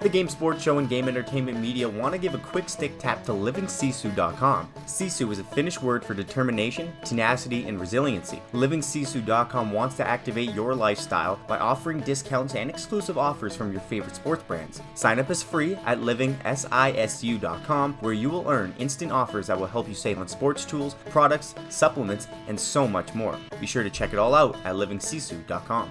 [0.00, 3.22] The Game Sports Show and Game Entertainment Media want to give a quick stick tap
[3.24, 4.72] to livingsisu.com.
[4.86, 8.40] Sisu is a Finnish word for determination, tenacity, and resiliency.
[8.54, 14.16] Livingsisu.com wants to activate your lifestyle by offering discounts and exclusive offers from your favorite
[14.16, 14.80] sports brands.
[14.94, 19.86] Sign up is free at livingsisu.com where you will earn instant offers that will help
[19.86, 23.36] you save on sports tools, products, supplements, and so much more.
[23.60, 25.90] Be sure to check it all out at livingsisu.com.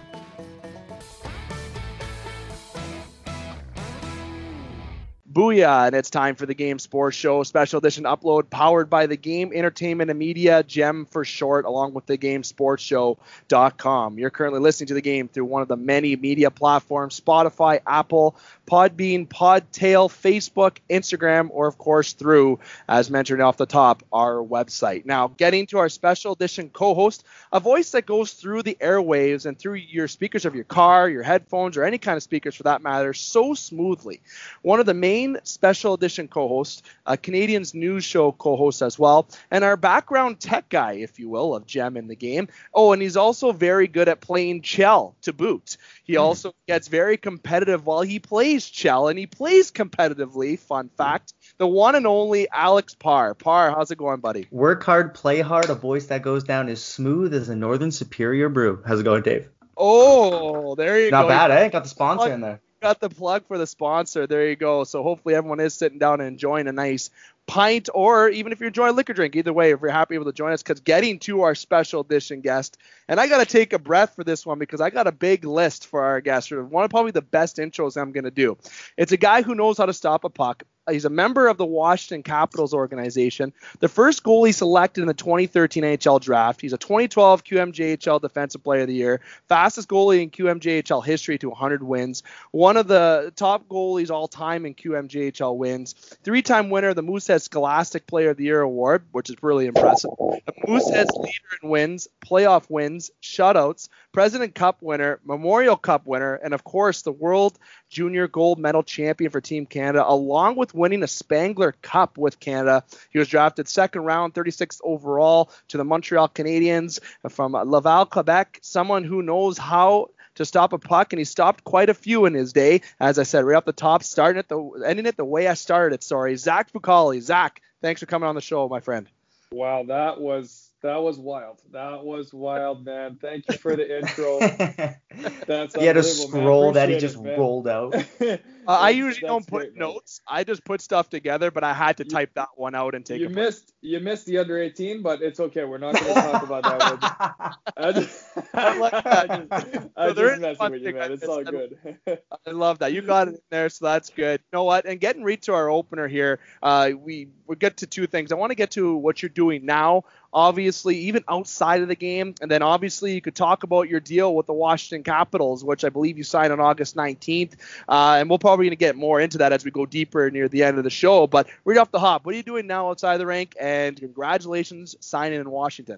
[5.40, 5.88] Booyah!
[5.88, 9.54] And it's time for the Game Sports Show special edition upload powered by the Game
[9.56, 14.20] Entertainment and Media, GEM for short, along with the GameSportsShow.com.
[14.20, 18.36] You're currently listening to the game through one of the many media platforms Spotify, Apple,
[18.70, 25.06] Podbean, Podtail, Facebook, Instagram, or of course through, as mentioned off the top, our website.
[25.06, 29.48] Now, getting to our special edition co host, a voice that goes through the airwaves
[29.48, 32.64] and through your speakers of your car, your headphones, or any kind of speakers for
[32.64, 34.22] that matter so smoothly.
[34.62, 39.28] One of the main special edition co hosts, a Canadians news show co-host as well,
[39.50, 42.48] and our background tech guy, if you will, of Gem in the game.
[42.74, 45.78] Oh, and he's also very good at playing Chell to boot.
[46.04, 46.22] He mm.
[46.22, 50.58] also gets very competitive while he plays Chell, and he plays competitively.
[50.58, 53.36] Fun fact: the one and only Alex Parr.
[53.36, 54.48] Parr, how's it going, buddy?
[54.50, 55.70] Work hard, play hard.
[55.70, 58.82] A voice that goes down as smooth as a Northern Superior brew.
[58.86, 59.50] How's it going, Dave?
[59.78, 61.30] Oh, there you Not go.
[61.30, 61.70] Not bad, eh?
[61.70, 64.28] Got the sponsor in there got the plug for the sponsor.
[64.28, 64.84] There you go.
[64.84, 67.10] So hopefully everyone is sitting down and enjoying a nice
[67.50, 69.36] pint, or even if you're enjoying a liquor drink.
[69.36, 72.42] Either way, if you're happy able to join us, because getting to our special edition
[72.42, 75.12] guest, and I got to take a breath for this one because I got a
[75.12, 76.52] big list for our guest.
[76.52, 78.58] One of probably the best intros I'm going to do.
[78.98, 80.64] It's a guy who knows how to stop a puck.
[80.90, 85.84] He's a member of the Washington Capitals organization, the first goalie selected in the 2013
[85.84, 86.62] NHL draft.
[86.62, 91.50] He's a 2012 QMJHL Defensive Player of the Year, fastest goalie in QMJHL history to
[91.50, 96.96] 100 wins, one of the top goalies all time in QMJHL wins, three-time winner of
[96.96, 100.12] the Moosehead Scholastic Player of the Year award, which is really impressive.
[100.18, 106.54] The Moosehead's leader in wins, playoff wins, shutouts, President Cup winner, Memorial Cup winner, and
[106.54, 107.60] of course the World
[107.90, 112.84] Junior Gold Medal champion for Team Canada, along with winning a Spengler Cup with Canada.
[113.12, 117.00] He was drafted second round, 36th overall to the Montreal Canadiens
[117.30, 118.60] from Laval, Quebec.
[118.62, 122.34] Someone who knows how to stop a puck, and he stopped quite a few in
[122.34, 122.82] his day.
[123.00, 125.54] As I said, right off the top, starting at the ending it the way I
[125.54, 126.04] started it.
[126.04, 127.22] Sorry, Zach Fucale.
[127.22, 129.08] Zach, thanks for coming on the show, my friend.
[129.52, 131.62] Wow, that was that was wild.
[131.72, 133.18] That was wild, man.
[133.22, 134.40] Thank you for the intro.
[135.48, 137.94] That's he had a scroll that he just it, rolled out.
[138.22, 140.22] uh, I usually don't put great, notes.
[140.30, 140.40] Man.
[140.40, 143.06] I just put stuff together, but I had to you, type that one out and
[143.06, 143.20] take.
[143.20, 143.74] You missed.
[143.82, 145.66] You missed the under 18, but it's okay.
[145.66, 147.56] We're not going to talk about that.
[147.78, 149.32] I just, I like that.
[149.52, 151.12] I just, I just messing with you, man.
[151.12, 151.78] It's all good.
[152.08, 152.94] I love that.
[152.94, 154.40] You got it in there, so that's good.
[154.40, 154.86] You know what?
[154.86, 158.32] And getting right to our opener here, uh, we we get to two things.
[158.32, 162.36] I want to get to what you're doing now obviously even outside of the game.
[162.42, 165.90] And then obviously you could talk about your deal with the Washington Capitals, which I
[165.90, 167.54] believe you signed on August 19th.
[167.88, 170.48] Uh, and we're probably going to get more into that as we go deeper near
[170.48, 171.28] the end of the show.
[171.28, 173.56] But right off the hop, what are you doing now outside the rank?
[173.60, 175.98] And congratulations signing in Washington.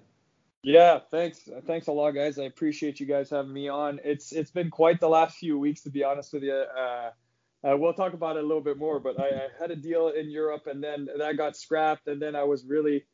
[0.64, 1.48] Yeah, thanks.
[1.66, 2.38] Thanks a lot, guys.
[2.38, 3.98] I appreciate you guys having me on.
[4.04, 6.54] It's it's been quite the last few weeks, to be honest with you.
[6.54, 7.10] Uh,
[7.68, 10.08] uh, we'll talk about it a little bit more, but I, I, had a deal
[10.08, 13.04] in Europe, and then that got scrapped, and then I was really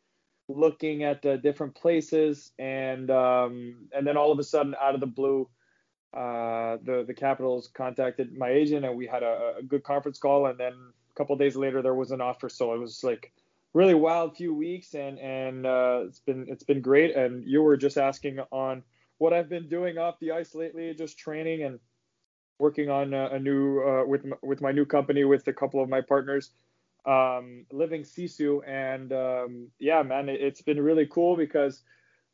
[0.49, 5.01] looking at uh, different places, and um, and then all of a sudden, out of
[5.01, 5.49] the blue,
[6.15, 10.47] uh, the the Capitals contacted my agent, and we had a, a good conference call,
[10.47, 12.49] and then a couple days later, there was an offer.
[12.49, 13.33] So it was like
[13.75, 17.15] really wild few weeks, and and uh, it's been it's been great.
[17.15, 18.83] And you were just asking on
[19.19, 21.79] what I've been doing off the ice lately, just training and
[22.59, 25.89] working on a, a new uh, with with my new company with a couple of
[25.89, 26.51] my partners
[27.09, 31.83] um, living Sisu, and um, yeah, man, it, has been really cool because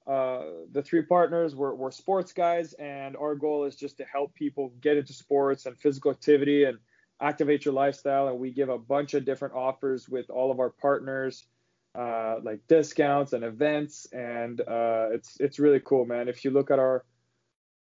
[0.07, 0.43] uh,
[0.73, 4.73] the three partners were, were sports guys, and our goal is just to help people
[4.81, 6.79] get into sports and physical activity and
[7.21, 8.29] activate your lifestyle.
[8.29, 11.47] And we give a bunch of different offers with all of our partners,
[11.95, 16.29] uh, like discounts and events, and uh, it's it's really cool, man.
[16.29, 17.05] If you look at our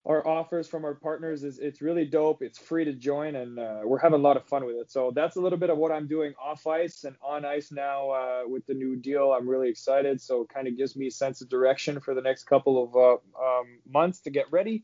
[0.06, 2.44] our offers from our partners is it's really dope.
[2.44, 4.92] It's free to join, and uh, we're having a lot of fun with it.
[4.92, 8.12] So that's a little bit of what I'm doing off ice and on ice now
[8.12, 9.34] uh, with the new deal.
[9.34, 10.22] I'm really excited.
[10.22, 12.96] So it kind of gives me a sense of direction for the next couple of
[12.96, 14.84] uh, um, months to get ready.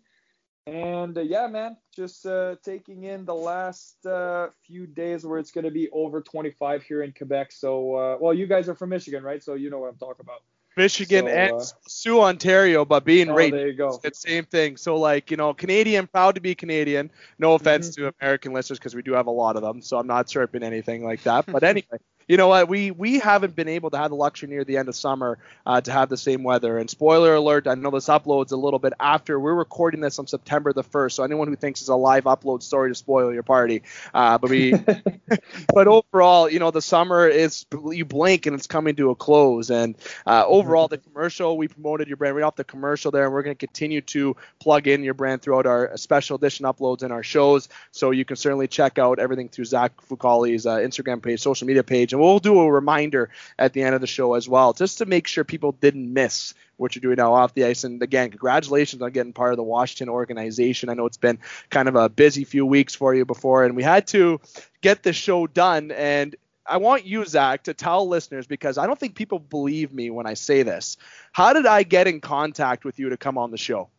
[0.65, 5.51] And uh, yeah, man, just uh, taking in the last uh, few days where it's
[5.51, 7.51] going to be over 25 here in Quebec.
[7.51, 9.43] So well, you guys are from Michigan, right?
[9.43, 10.41] So you know what I'm talking about.
[10.75, 14.03] Michigan So, and uh, Soo, Ontario, but being Oh, right there you go.
[14.03, 14.77] it's the same thing.
[14.77, 17.09] So like you know, Canadian, proud to be Canadian.
[17.37, 17.91] No offense Mm-hmm.
[17.91, 19.81] to American listeners because we do have a lot of them.
[19.81, 21.45] So I'm not chirping anything like that.
[21.51, 21.97] But anyway,
[22.31, 22.69] you know what?
[22.69, 25.81] We we haven't been able to have the luxury near the end of summer uh,
[25.81, 26.77] to have the same weather.
[26.77, 29.37] And spoiler alert, I know this uploads a little bit after.
[29.37, 31.17] We're recording this on September the first.
[31.17, 33.83] So anyone who thinks it's a live upload, sorry to spoil your party.
[34.13, 34.73] Uh, but we
[35.73, 39.69] but overall, you know, the summer is you blink and it's coming to a close.
[39.69, 43.33] And uh, overall, the commercial we promoted your brand right off the commercial there, and
[43.33, 47.11] we're going to continue to plug in your brand throughout our special edition uploads and
[47.11, 47.67] our shows.
[47.91, 51.83] So you can certainly check out everything through Zach Fucale's uh, Instagram page, social media
[51.83, 54.99] page, and we'll do a reminder at the end of the show as well, just
[54.99, 57.83] to make sure people didn't miss what you're doing now off the ice.
[57.83, 60.89] And again, congratulations on getting part of the Washington organization.
[60.89, 61.39] I know it's been
[61.69, 64.39] kind of a busy few weeks for you before, and we had to
[64.81, 65.91] get the show done.
[65.91, 66.35] And
[66.65, 70.25] I want you, Zach, to tell listeners because I don't think people believe me when
[70.25, 70.97] I say this.
[71.31, 73.89] How did I get in contact with you to come on the show?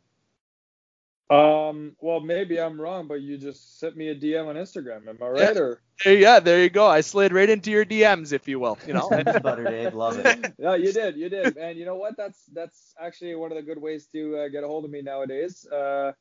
[1.33, 5.09] Um, well, maybe I'm wrong, but you just sent me a DM on Instagram.
[5.09, 5.57] Am I right?
[5.57, 6.87] Or Hey, yeah, there you go.
[6.87, 8.77] I slid right into your DMs, if you will.
[8.87, 9.95] You know, butter, Dave.
[9.95, 10.53] Love it.
[10.59, 12.17] yeah, you did, you did, and you know what?
[12.17, 15.01] That's that's actually one of the good ways to uh, get a hold of me
[15.01, 15.67] nowadays.
[15.67, 16.13] Uh,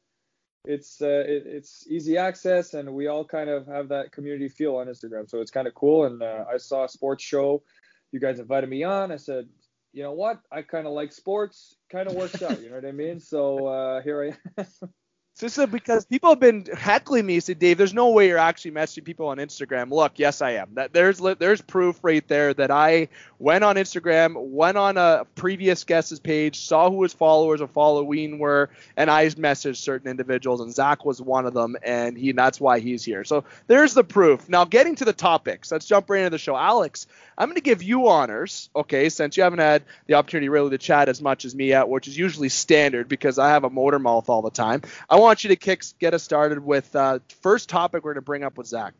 [0.66, 4.75] it's uh, it, it's easy access, and we all kind of have that community feel
[4.78, 6.06] on Instagram, so it's kind of cool.
[6.06, 7.63] And uh, I saw a sports show,
[8.12, 9.12] you guys invited me on.
[9.12, 9.50] I said,
[9.94, 10.42] you know what?
[10.52, 11.75] I kind of like sports.
[11.92, 12.62] Kind of works out.
[12.62, 13.19] You know what I mean?
[13.19, 14.68] So uh, here I am.
[15.41, 17.39] This is because people have been heckling me.
[17.39, 19.89] Said Dave, there's no way you're actually messaging people on Instagram.
[19.89, 20.75] Look, yes, I am.
[20.75, 23.09] That there's there's proof right there that I
[23.39, 28.38] went on Instagram, went on a previous guest's page, saw who his followers or following
[28.38, 32.61] were, and I messaged certain individuals, and Zach was one of them, and he that's
[32.61, 33.23] why he's here.
[33.23, 34.47] So there's the proof.
[34.47, 36.55] Now, getting to the topics, let's jump right into the show.
[36.55, 40.69] Alex, I'm going to give you honors, okay, since you haven't had the opportunity really
[40.69, 43.69] to chat as much as me yet, which is usually standard because I have a
[43.71, 44.83] motor mouth all the time.
[45.09, 48.25] I want you to kick get us started with uh, first topic we're going to
[48.25, 48.94] bring up with Zach.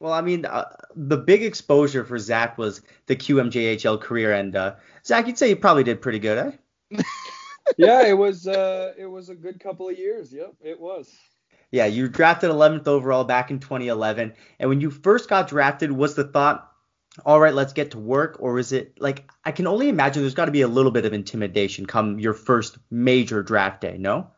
[0.00, 0.64] Well, I mean, uh,
[0.96, 4.74] the big exposure for Zach was the QMJHL career, and uh,
[5.06, 6.56] Zach, you'd say you probably did pretty good,
[6.92, 7.02] eh?
[7.78, 10.32] yeah, it was uh, it was a good couple of years.
[10.32, 11.12] Yep, it was.
[11.70, 15.90] Yeah, you were drafted 11th overall back in 2011, and when you first got drafted,
[15.90, 16.70] was the thought,
[17.24, 20.34] all right, let's get to work, or is it like I can only imagine there's
[20.34, 24.28] got to be a little bit of intimidation come your first major draft day, no?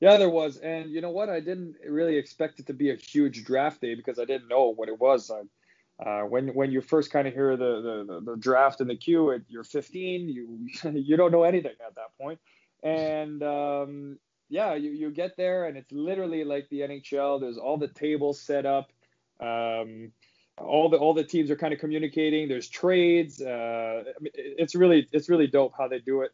[0.00, 1.28] Yeah, there was, and you know what?
[1.28, 4.72] I didn't really expect it to be a huge draft day because I didn't know
[4.74, 5.30] what it was.
[5.30, 9.32] Uh, when when you first kind of hear the, the, the, draft and the queue,
[9.32, 12.38] at you're 15, you you don't know anything at that point.
[12.82, 14.18] point, and um,
[14.48, 17.40] yeah, you, you get there and it's literally like the NHL.
[17.40, 18.90] There's all the tables set up.
[19.38, 20.12] Um,
[20.58, 22.48] all the all the teams are kind of communicating.
[22.48, 23.40] There's trades.
[23.40, 26.32] Uh, I mean, it's really it's really dope how they do it.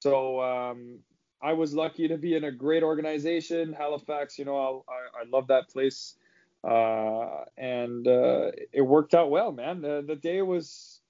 [0.00, 0.98] So um,
[1.44, 4.38] I was lucky to be in a great organization, Halifax.
[4.38, 6.14] You know, I, I love that place,
[6.66, 9.82] uh, and uh, it worked out well, man.
[9.82, 11.00] The, the day was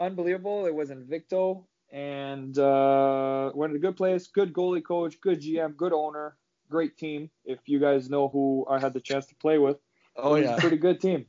[0.00, 0.66] unbelievable.
[0.66, 1.62] It was Invicto,
[1.92, 6.36] and uh, went to a good place, good goalie coach, good GM, good owner,
[6.68, 7.30] great team.
[7.44, 9.76] If you guys know who I had the chance to play with,
[10.16, 11.26] Oh a pretty good team.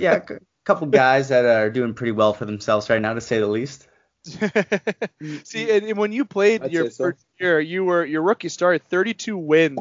[0.00, 3.38] Yeah, a couple guys that are doing pretty well for themselves right now, to say
[3.38, 3.86] the least.
[4.32, 5.70] See, mm-hmm.
[5.70, 7.04] and, and when you played I'd your so.
[7.04, 9.78] first year, you were your rookie started 32 wins,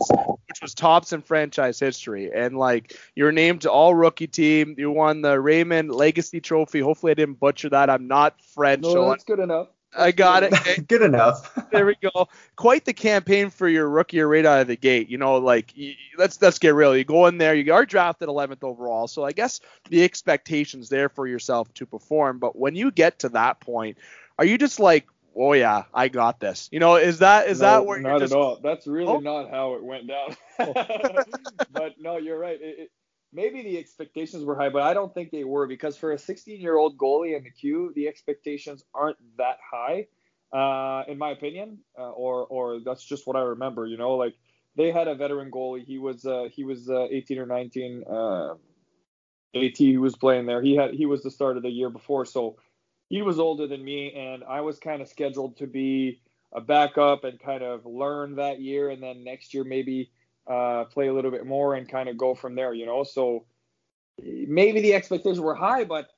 [0.48, 4.76] which was tops in franchise history, and like you were named to all rookie team.
[4.78, 6.80] You won the Raymond Lagacé Trophy.
[6.80, 7.90] Hopefully, I didn't butcher that.
[7.90, 9.68] I'm not French, No, so that's good enough.
[9.98, 10.54] I got it.
[10.88, 11.54] Good enough.
[11.72, 12.28] there we go.
[12.56, 15.10] Quite the campaign for your rookie right out of the gate.
[15.10, 15.74] You know, like
[16.18, 16.96] let's let's get real.
[16.96, 19.60] You go in there, you are drafted 11th overall, so I guess
[19.90, 22.40] the expectations there for yourself to perform.
[22.40, 23.98] But when you get to that point,
[24.38, 26.70] are you just like, oh yeah, I got this?
[26.72, 28.60] You know, is that is no, that where not you're just at all.
[28.64, 29.20] That's really Oh.
[29.20, 30.36] not how it went down.
[31.72, 32.60] but no, you're right.
[32.62, 32.92] It, it,
[33.34, 36.60] maybe the expectations were high, but I don't think they were because for a 16
[36.62, 40.08] year old goalie in the queue, the expectations aren't that high,
[40.54, 43.86] uh, in my opinion, uh, or or that's just what I remember.
[43.86, 44.36] You know, like
[44.76, 45.86] they had a veteran goalie.
[45.86, 48.04] He was uh, he was uh, 18 or 19.
[48.10, 48.56] Uh,
[49.56, 50.62] AT who was playing there.
[50.62, 52.58] He had he was the start of the year before, so
[53.10, 56.22] he was older than me, and I was kind of scheduled to be
[56.54, 60.10] a backup and kind of learn that year, and then next year maybe
[60.48, 63.04] uh, play a little bit more and kind of go from there, you know.
[63.04, 63.46] So
[64.22, 66.10] maybe the expectations were high, but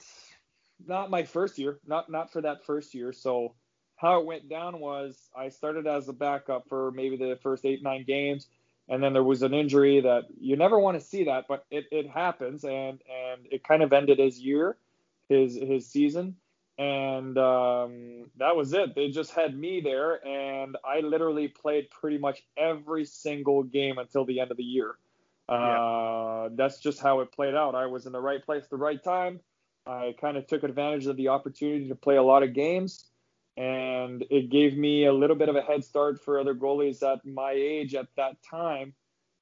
[0.85, 3.11] not my first year, not not for that first year.
[3.11, 3.55] So
[3.95, 7.83] how it went down was I started as a backup for maybe the first eight
[7.83, 8.47] nine games,
[8.87, 11.85] and then there was an injury that you never want to see that, but it,
[11.91, 14.77] it happens, and and it kind of ended his year,
[15.29, 16.35] his his season,
[16.77, 18.93] and um, that was it.
[18.93, 24.25] They just had me there, and I literally played pretty much every single game until
[24.25, 24.95] the end of the year.
[25.49, 27.73] Uh, That's just how it played out.
[27.73, 29.39] I was in the right place at the right time.
[29.85, 33.05] I kind of took advantage of the opportunity to play a lot of games,
[33.55, 37.25] and it gave me a little bit of a head start for other goalies at
[37.25, 38.93] my age at that time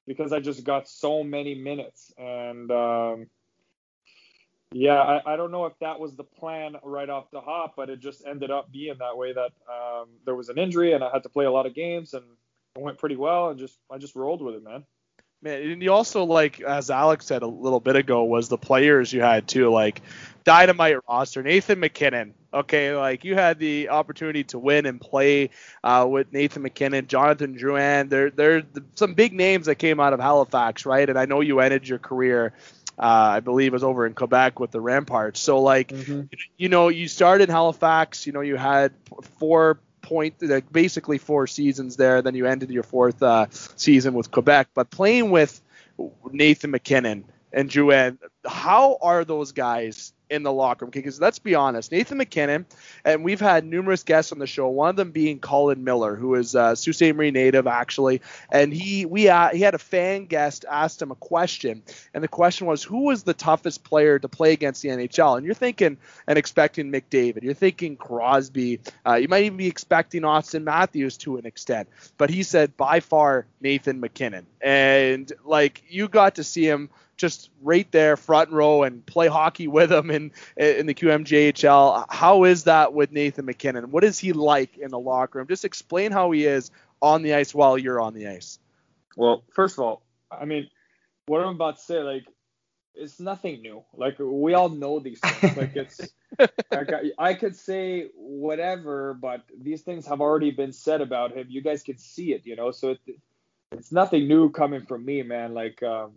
[0.06, 2.12] because I just got so many minutes.
[2.16, 3.26] And um,
[4.72, 7.88] yeah, I, I, don't know if that was the plan right off the hop, but
[7.88, 11.10] it just ended up being that way that um, there was an injury and I
[11.12, 12.24] had to play a lot of games and
[12.74, 14.84] it went pretty well and just I just rolled with it, man.
[15.42, 19.12] Man, and you also like as Alex said a little bit ago was the players
[19.12, 20.02] you had too, like
[20.44, 21.42] dynamite roster.
[21.42, 25.50] Nathan MacKinnon, Okay, like you had the opportunity to win and play
[25.84, 28.08] uh, with Nathan MacKinnon, Jonathan Drouin.
[28.08, 28.62] There, there,
[28.94, 31.06] some big names that came out of Halifax, right?
[31.06, 32.54] And I know you ended your career
[32.98, 35.40] I believe was over in Quebec with the Ramparts.
[35.40, 36.22] So like, mm-hmm.
[36.56, 38.26] you know, you started in Halifax.
[38.26, 38.92] You know, you had
[39.38, 42.22] four point, like basically four seasons there.
[42.22, 44.68] Then you ended your fourth uh, season with Quebec.
[44.74, 45.60] But playing with
[46.30, 47.24] Nathan MacKinnon
[47.56, 50.90] and Drouin, how are those guys in the locker room.
[50.90, 52.66] Because let's be honest, Nathan MacKinnon,
[53.04, 54.68] and we've had numerous guests on the show.
[54.68, 57.14] One of them being Colin Miller, who is a Sault Ste.
[57.14, 61.16] Marie native actually, and he we uh, he had a fan guest asked him a
[61.16, 61.82] question,
[62.14, 65.36] and the question was, who was the toughest player to play against the NHL?
[65.36, 70.22] And you're thinking and expecting McDavid, you're thinking Crosby, uh, you might even be expecting
[70.22, 76.08] Auston Matthews to an extent, but he said by far Nathan MacKinnon, and like you
[76.08, 80.32] got to see him just right there front row and play hockey with him in
[80.56, 82.06] in the QMJHL.
[82.08, 83.90] How is that with Nathan MacKinnon?
[83.90, 85.48] What is he like in the locker room?
[85.48, 86.70] Just explain how he is
[87.02, 88.58] on the ice while you're on the ice.
[89.16, 90.68] Well, first of all, I mean,
[91.26, 92.26] what I'm about to say, like,
[92.94, 93.82] it's nothing new.
[93.94, 95.56] Like we all know these things.
[95.56, 96.00] Like it's,
[96.38, 101.46] like I, I could say whatever, but these things have already been said about him.
[101.48, 102.70] You guys can see it, you know.
[102.70, 103.00] So it,
[103.72, 105.54] it's nothing new coming from me, man.
[105.54, 106.12] Like um,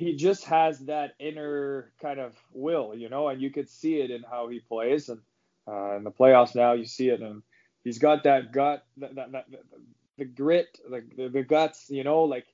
[0.00, 4.10] he just has that inner kind of will, you know, and you could see it
[4.10, 5.10] in how he plays.
[5.10, 5.20] And
[5.68, 7.42] uh, in the playoffs now, you see it, and
[7.84, 9.44] he's got that gut, that, that, that
[10.16, 12.46] the grit, the, the, the guts, you know, like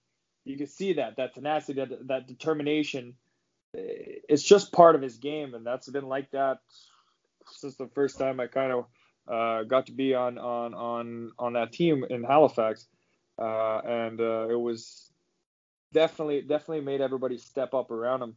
[0.44, 3.14] you can see that that tenacity, that that determination.
[3.72, 6.58] It's just part of his game, and that's been like that
[7.52, 8.86] since the first time I kind of
[9.28, 12.88] uh, got to be on on on on that team in Halifax,
[13.38, 15.12] uh, and uh, it was
[15.96, 18.36] definitely definitely made everybody step up around him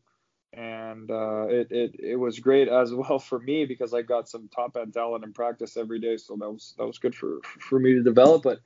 [0.53, 4.49] and uh, it, it it was great as well for me because I got some
[4.55, 7.79] top end talent in practice every day, so that was that was good for for
[7.79, 8.43] me to develop.
[8.43, 8.59] But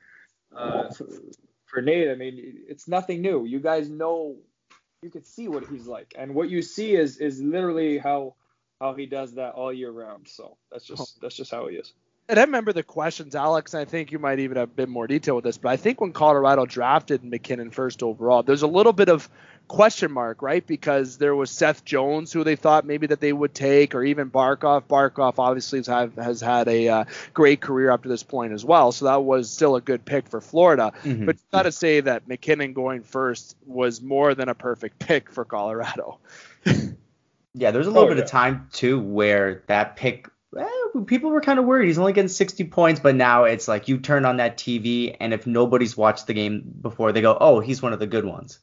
[0.55, 1.07] uh, for,
[1.65, 3.45] for Nate, I mean, it's nothing new.
[3.45, 4.37] You guys know,
[5.01, 8.35] you could see what he's like, and what you see is is literally how
[8.79, 10.27] how he does that all year round.
[10.27, 11.93] So that's just that's just how he is
[12.29, 13.73] and I remember the questions, Alex.
[13.73, 15.99] I think you might even have a bit more detail with this, but I think
[15.99, 19.29] when Colorado drafted MacKinnon first overall, there's a little bit of
[19.67, 20.65] question mark, right?
[20.65, 24.29] Because there was Seth Jones, who they thought maybe that they would take, or even
[24.29, 24.83] Barkov.
[24.83, 28.63] Barkov obviously has, have, has had a uh, great career up to this point as
[28.63, 30.93] well, so that was still a good pick for Florida.
[31.03, 31.25] Mm-hmm.
[31.25, 35.29] But you got to say that MacKinnon going first was more than a perfect pick
[35.29, 36.19] for Colorado.
[37.53, 38.23] yeah, there's a little oh, bit yeah.
[38.23, 41.87] of time too where that pick eh, people were kind of worried.
[41.87, 45.33] He's only getting 60 points, but now it's like you turn on that TV, and
[45.33, 48.59] if nobody's watched the game before, they go, "Oh, he's one of the good ones."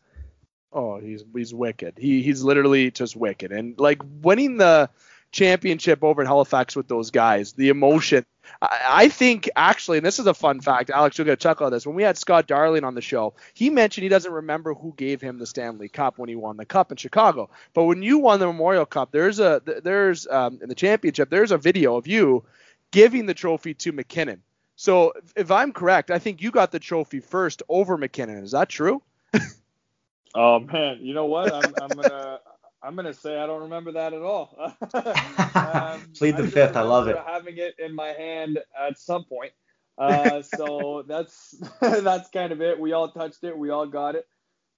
[0.73, 1.99] Oh, he's he's wicked.
[1.99, 4.91] He he's literally just wicked, and like winning the
[5.33, 8.25] championship over in Halifax with those guys, the emotion
[8.63, 11.71] I, think actually, and this is a fun fact, Alex, you'll get a chuckle at
[11.71, 11.87] this.
[11.87, 15.21] When we had Scott Darling on the show, he mentioned he doesn't remember who gave
[15.21, 17.51] him the Stanley Cup when he won the Cup in Chicago.
[17.75, 21.53] But when you won the Memorial Cup, there's a there's um, in the championship, there's
[21.53, 22.45] a video of you
[22.91, 24.43] giving the trophy to MacKinnon.
[24.77, 28.43] So if I'm correct, I think you got the trophy first over MacKinnon.
[28.45, 29.03] Is that true?
[30.35, 31.53] oh man, you know what?
[31.53, 32.41] I'm, I'm gonna
[32.83, 34.57] I'm gonna say I don't remember that at all.
[34.95, 36.77] um, Plead the I fifth.
[36.77, 37.17] I love it.
[37.51, 39.53] Having it in my hand at some point.
[39.99, 42.79] Uh, so that's that's kind of it.
[42.79, 43.57] We all touched it.
[43.57, 44.27] We all got it.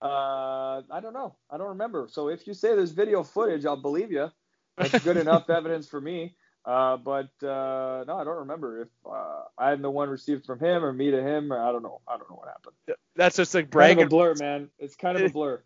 [0.00, 1.36] Uh, I don't know.
[1.50, 2.08] I don't remember.
[2.10, 4.30] So if you say there's video footage, I'll believe you.
[4.76, 6.34] That's good enough evidence for me.
[6.64, 10.84] Uh, but uh, no, I don't remember if uh, I'm the one received from him
[10.84, 11.52] or me to him.
[11.52, 12.00] Or I don't know.
[12.08, 12.96] I don't know what happened.
[13.14, 13.98] That's just like bragging.
[13.98, 14.70] Kind of a blur, man.
[14.78, 15.62] It's kind of a blur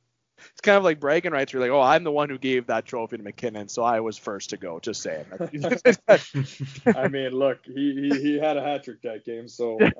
[0.53, 1.53] it's kind of like bragging rights.
[1.53, 4.19] You're like, oh, I'm the one who gave that trophy to MacKinnon, so I was
[4.19, 4.79] first to go.
[4.81, 5.27] Just saying.
[6.87, 9.91] I mean, look, he, he, he had a hat trick that game, so um,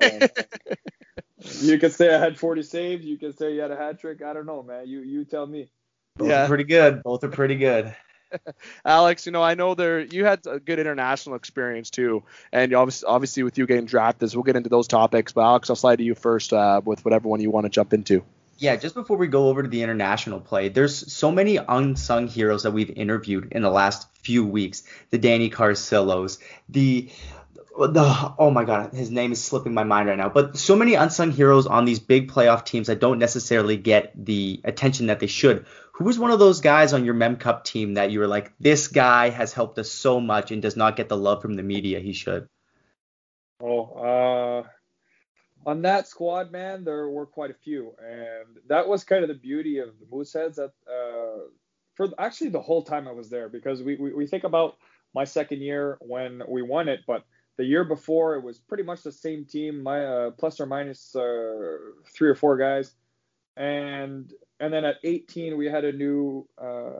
[1.61, 3.05] you could say I had 40 saves.
[3.05, 4.21] You could say you had a hat trick.
[4.21, 4.87] I don't know, man.
[4.87, 5.69] You you tell me.
[6.15, 6.45] Both yeah.
[6.45, 7.03] are pretty good.
[7.03, 7.95] Both are pretty good.
[8.85, 13.07] Alex, you know, I know there you had a good international experience too, and obviously,
[13.07, 15.31] obviously with you getting drafted, so we'll get into those topics.
[15.31, 17.93] But Alex, I'll slide to you first uh, with whatever one you want to jump
[17.93, 18.23] into.
[18.59, 22.63] Yeah, just before we go over to the international play, there's so many unsung heroes
[22.63, 24.83] that we've interviewed in the last few weeks.
[25.11, 27.09] The Danny Carcillos, the
[27.77, 30.29] the oh my god, his name is slipping my mind right now.
[30.29, 34.61] But so many unsung heroes on these big playoff teams that don't necessarily get the
[34.63, 35.67] attention that they should.
[35.93, 38.53] Who was one of those guys on your Mem Cup team that you were like,
[38.59, 41.63] this guy has helped us so much and does not get the love from the
[41.63, 42.47] media he should?
[43.61, 44.67] Oh, uh,
[45.67, 49.35] on that squad, man, there were quite a few, and that was kind of the
[49.35, 50.55] beauty of the Mooseheads.
[50.55, 51.49] That uh,
[51.93, 54.77] for actually the whole time I was there, because we, we, we think about
[55.13, 57.25] my second year when we won it, but
[57.57, 61.13] the year before it was pretty much the same team, my uh, plus or minus
[61.17, 61.77] uh,
[62.15, 62.93] three or four guys,
[63.57, 64.31] and
[64.61, 66.91] and then at 18 we had a new uh,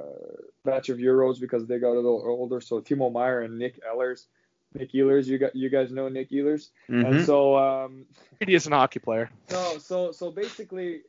[0.65, 2.59] batch of Euros because they got a little older.
[2.59, 4.25] So Timo Meier and Nick Ehlers
[4.73, 5.25] Nick Ehlers.
[5.25, 7.05] You got you guys know Nick Ehlers, mm-hmm.
[7.05, 8.05] and so um,
[8.45, 9.29] he is an hockey player.
[9.51, 11.01] No, so so basically,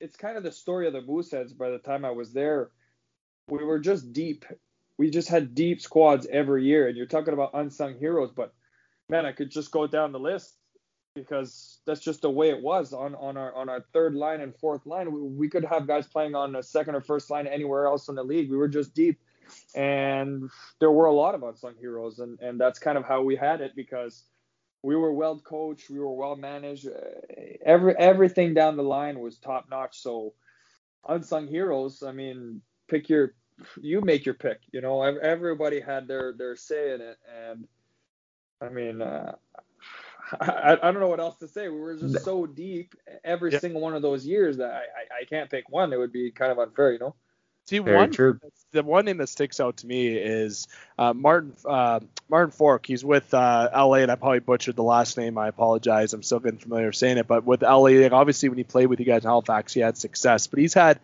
[0.00, 1.56] it's kind of the story of the Mooseheads.
[1.56, 2.70] By the time I was there,
[3.48, 4.44] we were just deep.
[4.98, 8.30] We just had deep squads every year, and you're talking about unsung heroes.
[8.34, 8.52] But
[9.08, 10.56] man, I could just go down the list
[11.14, 14.54] because that's just the way it was on on our on our third line and
[14.56, 15.12] fourth line.
[15.12, 18.14] We, we could have guys playing on the second or first line anywhere else in
[18.14, 18.50] the league.
[18.50, 19.20] We were just deep
[19.74, 23.36] and there were a lot of unsung heroes, and and that's kind of how we
[23.36, 24.24] had it because
[24.82, 26.88] we were well coached, we were well managed,
[27.64, 30.00] every everything down the line was top notch.
[30.00, 30.34] So
[31.08, 33.34] unsung heroes, I mean, pick your
[33.80, 34.60] you make your pick.
[34.72, 37.66] You know, everybody had their their say in it, and
[38.60, 39.32] I mean, uh,
[40.40, 41.68] I, I don't know what else to say.
[41.68, 45.24] We were just so deep every single one of those years that I, I, I
[45.24, 45.92] can't pick one.
[45.92, 47.14] It would be kind of unfair, you know.
[47.70, 48.40] See, Very one true.
[48.72, 50.66] the one name that sticks out to me is
[50.98, 52.84] uh, Martin uh, Martin Frk.
[52.84, 55.38] He's with uh, LA, and I probably butchered the last name.
[55.38, 56.12] I apologize.
[56.12, 58.86] I'm still getting familiar with saying it, but with LA, like obviously when he played
[58.86, 60.48] with you guys in Halifax, he had success.
[60.48, 60.98] But he's had,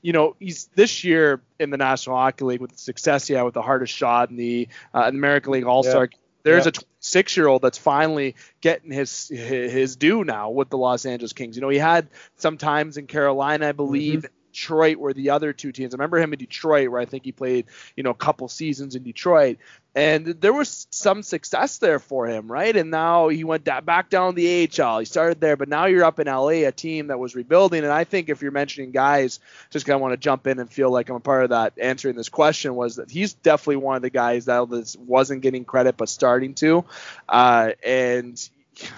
[0.00, 3.42] you know, he's this year in the National Hockey League with the success he had
[3.42, 6.04] with the hardest shot in the, uh, American League All Star.
[6.04, 6.18] Yeah.
[6.44, 6.72] There's yeah.
[6.76, 11.32] a six year old that's finally getting his his due now with the Los Angeles
[11.32, 11.56] Kings.
[11.56, 14.20] You know, he had some times in Carolina, I believe.
[14.20, 15.94] Mm-hmm Detroit were the other two teams.
[15.94, 18.94] I remember him in Detroit where I think he played, you know, a couple seasons
[18.94, 19.58] in Detroit.
[19.94, 22.74] And there was some success there for him, right?
[22.74, 25.00] And now he went back down the AHL.
[25.00, 27.82] He started there, but now you're up in LA, a team that was rebuilding.
[27.82, 30.70] And I think if you're mentioning guys, just kind of want to jump in and
[30.70, 33.96] feel like I'm a part of that answering this question was that he's definitely one
[33.96, 36.84] of the guys that wasn't getting credit but starting to.
[37.28, 38.48] Uh, and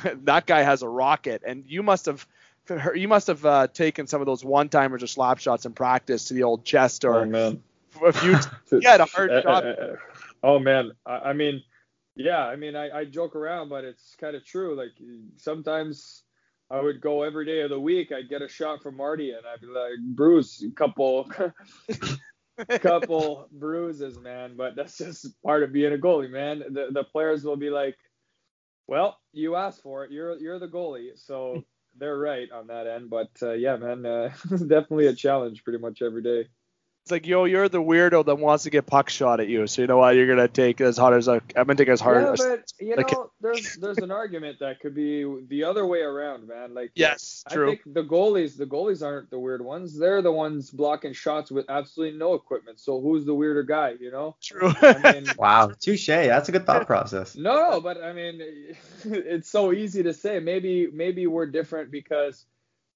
[0.25, 1.43] that guy has a rocket.
[1.47, 2.27] And you must have–
[2.94, 6.27] you must have uh, taken some of those one timers or slap shots in practice
[6.27, 7.62] to the old chest or oh, man.
[8.05, 8.38] a few.
[8.72, 9.66] you had a hard uh, uh, shot.
[9.66, 9.96] Uh,
[10.42, 11.62] oh man, I, I, mean,
[12.16, 14.77] yeah, I mean, I, I joke around, but it's kind of true.
[14.77, 14.92] Like
[15.37, 16.22] sometimes
[16.70, 18.12] I would go every day of the week.
[18.12, 21.31] I'd get a shot from Marty, and I'd be like, Bruce, couple.
[22.81, 26.61] couple bruises, man, but that's just part of being a goalie, man.
[26.70, 27.96] The the players will be like,
[28.87, 30.12] "Well, you asked for it.
[30.12, 31.64] You're you're the goalie, so
[31.98, 33.11] they're right on that end.
[33.11, 36.48] But uh, yeah, man, uh, definitely a challenge pretty much every day.
[37.05, 39.67] It's like, yo, you're the weirdo that wants to get puck shot at you.
[39.67, 40.17] So you know what?
[40.17, 42.23] You're gonna take as hard as a, I'm gonna take as hard.
[42.23, 45.85] Yeah, as, but you like, know, there's there's an argument that could be the other
[45.85, 46.73] way around, man.
[46.73, 47.67] Like, yes, true.
[47.67, 49.99] I think the goalies, the goalies aren't the weird ones.
[49.99, 52.81] They're the ones blocking shots with absolutely no equipment.
[52.81, 53.97] So who's the weirder guy?
[54.01, 54.37] You know?
[54.43, 54.73] True.
[54.81, 56.07] I mean, wow, touche.
[56.07, 57.37] That's a good thought process.
[57.37, 58.40] No, no, but I mean,
[59.05, 60.40] it's so easy to say.
[60.40, 62.47] Maybe maybe we're different because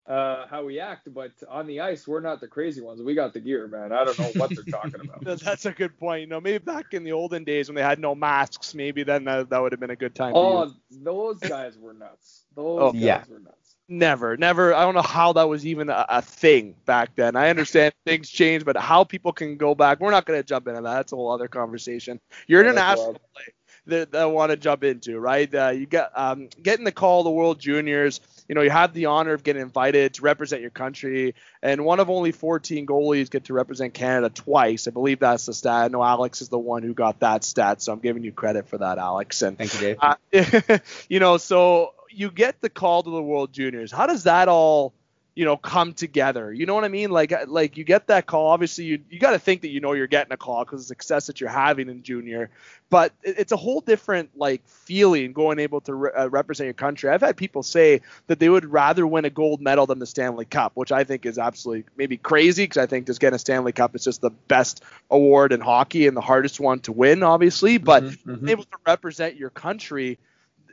[0.08, 3.02] uh, how we act, but on the ice, we're not the crazy ones.
[3.02, 3.92] We got the gear, man.
[3.92, 5.40] I don't know what they're talking about.
[5.44, 6.22] That's a good point.
[6.22, 9.24] You know, maybe back in the olden days when they had no masks, maybe then
[9.24, 10.32] that, that would have been a good time.
[10.34, 12.44] Oh, those guys were nuts.
[12.56, 13.24] Those oh, guys yeah.
[13.28, 13.76] were nuts.
[13.90, 14.74] Never, never.
[14.74, 17.36] I don't know how that was even a, a thing back then.
[17.36, 20.68] I understand things change, but how people can go back, we're not going to jump
[20.68, 20.94] into that.
[20.94, 22.18] That's a whole other conversation.
[22.46, 23.44] You're yeah, international play
[23.88, 25.52] that, that I want to jump into, right?
[25.54, 28.20] Uh, you get um, getting the call the World Juniors.
[28.48, 32.00] You know, you have the honor of getting invited to represent your country, and one
[32.00, 34.88] of only 14 goalies get to represent Canada twice.
[34.88, 35.84] I believe that's the stat.
[35.84, 38.68] I know Alex is the one who got that stat, so I'm giving you credit
[38.68, 39.42] for that, Alex.
[39.42, 39.98] And thank you, Dave.
[40.00, 43.92] Uh, you know, so you get the call to the World Juniors.
[43.92, 44.94] How does that all?
[45.38, 46.52] You know, come together.
[46.52, 47.12] You know what I mean?
[47.12, 48.48] Like, like you get that call.
[48.48, 50.86] Obviously, you you got to think that you know you're getting a call because the
[50.88, 52.50] success that you're having in junior.
[52.90, 57.08] But it's a whole different like feeling going able to re- uh, represent your country.
[57.08, 60.44] I've had people say that they would rather win a gold medal than the Stanley
[60.44, 63.70] Cup, which I think is absolutely maybe crazy because I think just getting a Stanley
[63.70, 67.78] Cup is just the best award in hockey and the hardest one to win, obviously.
[67.78, 68.48] But mm-hmm, mm-hmm.
[68.48, 70.18] able to represent your country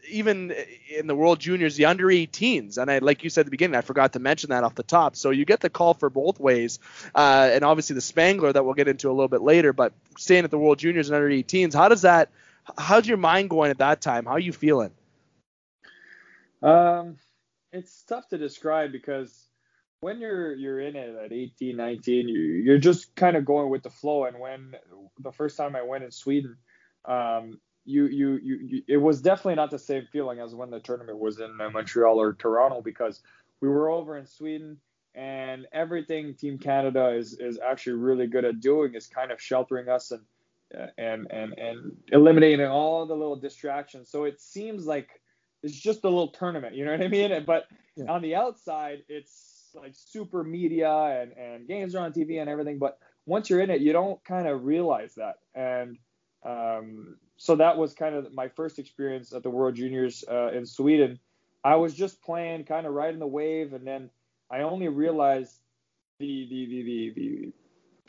[0.10, 0.54] even
[0.89, 3.76] in the World Juniors, the under 18s, and I, like you said at the beginning,
[3.76, 5.15] I forgot to mention that off the top.
[5.15, 6.80] So you get the call for both ways,
[7.13, 9.74] uh, and obviously the Spengler that we'll get into a little bit later.
[9.74, 12.30] But staying at the World Juniors and under 18s, how does that?
[12.78, 14.26] How's your mind going at that time?
[14.26, 14.91] How are you feeling?
[16.62, 17.18] Um,
[17.72, 19.48] it's tough to describe because
[20.00, 23.84] when you're you're in it at 18, 19, you, you're just kind of going with
[23.84, 24.26] the flow.
[24.26, 24.76] And when
[25.20, 26.58] the first time I went in Sweden,
[27.06, 30.80] um, you, you, you, you, it was definitely not the same feeling as when the
[30.80, 33.21] tournament was in uh, Montreal or Toronto because
[33.62, 34.78] we were over in Sweden
[35.13, 39.88] and everything Team Canada is is actually really good at doing is kind of sheltering
[39.88, 40.21] us and
[40.78, 44.10] uh, and and and eliminating all the little distractions.
[44.10, 45.10] So it seems like
[45.63, 47.32] it's just a little tournament, you know what I mean?
[47.45, 48.06] But yeah.
[48.12, 52.78] on the outside, it's like super media and and games are on TV and everything.
[52.78, 55.98] But once you're in it, you don't kind of realize that and
[56.45, 60.65] um, so that was kind of my first experience at the World Juniors uh, in
[60.65, 61.19] Sweden.
[61.63, 64.10] I was just playing, kind of riding the wave, and then
[64.50, 65.60] I only realized
[66.19, 67.54] the the the the, the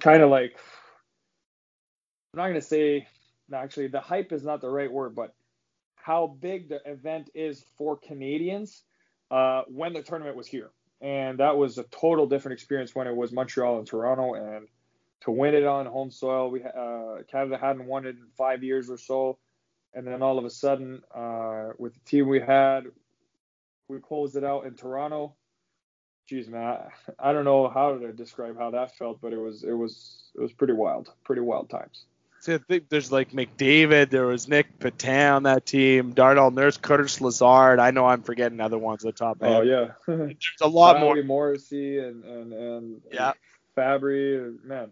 [0.01, 0.57] kind of like
[2.35, 3.07] I'm not gonna say
[3.53, 5.35] actually the hype is not the right word, but
[5.95, 8.83] how big the event is for Canadians
[9.31, 13.17] uh, when the tournament was here, and that was a total different experience when it
[13.17, 14.69] was Montreal and Toronto, and
[15.27, 16.51] to win it on home soil.
[16.51, 19.39] We uh, Canada hadn't won it in five years or so,
[19.93, 22.85] and then all of a sudden, uh, with the team we had,
[23.89, 25.35] we closed it out in Toronto.
[26.31, 29.65] Jeez, man, I, I don't know how to describe how that felt, but it was
[29.65, 32.05] it was it was pretty wild, pretty wild times.
[32.41, 36.77] See, I think there's like McDavid, there was Nic Petan on that team, Darnell Nurse,
[36.77, 37.81] Curtis Lazar.
[37.81, 39.39] I know I'm forgetting other ones at the top.
[39.41, 41.21] Oh yeah, there's a lot more.
[41.25, 43.33] Morrissey and and and yeah,
[43.77, 44.91] Fabbri, man,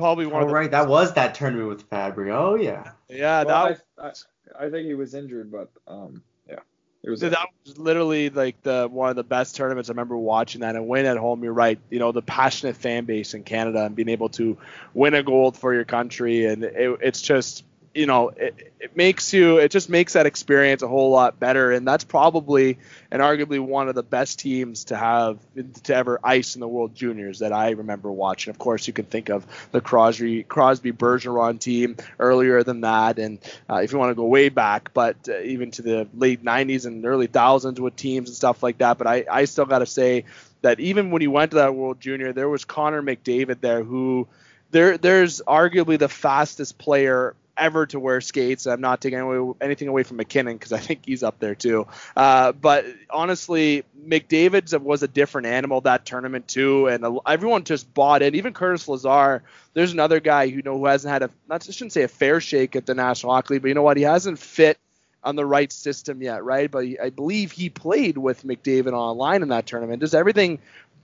[0.00, 0.42] probably one.
[0.42, 2.30] Oh, the, right, that was that tournament with Fabbri.
[2.30, 2.92] Oh yeah.
[3.08, 3.82] Yeah, well, that.
[3.98, 6.60] I, I, I, think he was injured, but um, yeah,
[7.02, 7.20] it was.
[7.20, 9.90] That was literally like the one of the best tournaments.
[9.90, 11.44] I remember watching that and win at home.
[11.44, 11.78] You're right.
[11.90, 14.58] You know the passionate fan base in Canada and being able to
[14.94, 19.32] win a gold for your country, and it, it's just you know, it, it makes
[19.32, 21.72] you, it just makes that experience a whole lot better.
[21.72, 22.78] And that's probably
[23.10, 25.38] and arguably one of the best teams to have
[25.84, 28.52] to ever ice in the World Juniors that I remember watching.
[28.52, 33.18] Of course, you can think of the Crosby, Crosby Bergeron team earlier than that.
[33.18, 36.44] And uh, if you want to go way back, but uh, even to the late
[36.44, 38.98] 90s and early thousands with teams and stuff like that.
[38.98, 40.26] But I, I still got to say
[40.62, 44.28] that even when he went to that World Junior, there was Connor McDavid there who
[44.70, 48.66] there there's arguably the fastest player ever to wear skates.
[48.66, 51.86] I'm not taking away, anything away from MacKinnon because I think he's up there too.
[52.16, 58.22] Uh, but honestly, McDavid's was a different animal that tournament too, and everyone just bought
[58.22, 58.34] it.
[58.34, 59.42] Even Curtis Lazar.
[59.72, 62.08] There's another guy who you know who hasn't had a not I shouldn't say a
[62.08, 63.96] fair shake at the National Hockey League, but you know what?
[63.96, 64.78] He hasn't fit
[65.22, 66.70] on the right system yet, right?
[66.70, 70.00] But I believe he played with McDavid online in that tournament.
[70.00, 70.58] Just everything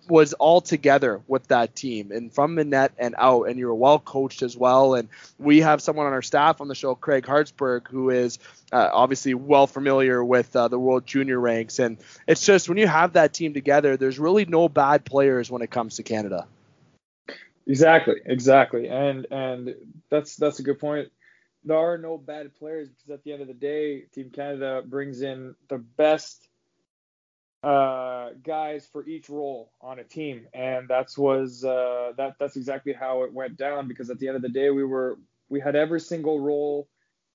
[0.09, 3.75] was all together with that team and from the net and out and you were
[3.75, 7.27] well coached as well and we have someone on our staff on the show craig
[7.27, 8.38] hartsburg who is
[8.73, 12.87] uh, obviously well familiar with uh, the world junior ranks and it's just when you
[12.87, 16.47] have that team together there's really no bad players when it comes to canada.
[17.66, 19.75] Exactly exactly and and
[20.09, 21.11] that's that's a good point.
[21.64, 25.21] There are no bad players because at the end of the day team canada brings
[25.23, 26.49] in the best
[27.62, 32.92] uh, guys for each role on a team, and that's was uh, that that's exactly
[32.92, 33.88] how it went down.
[33.88, 36.88] Because at the end of the day, we were we had every single role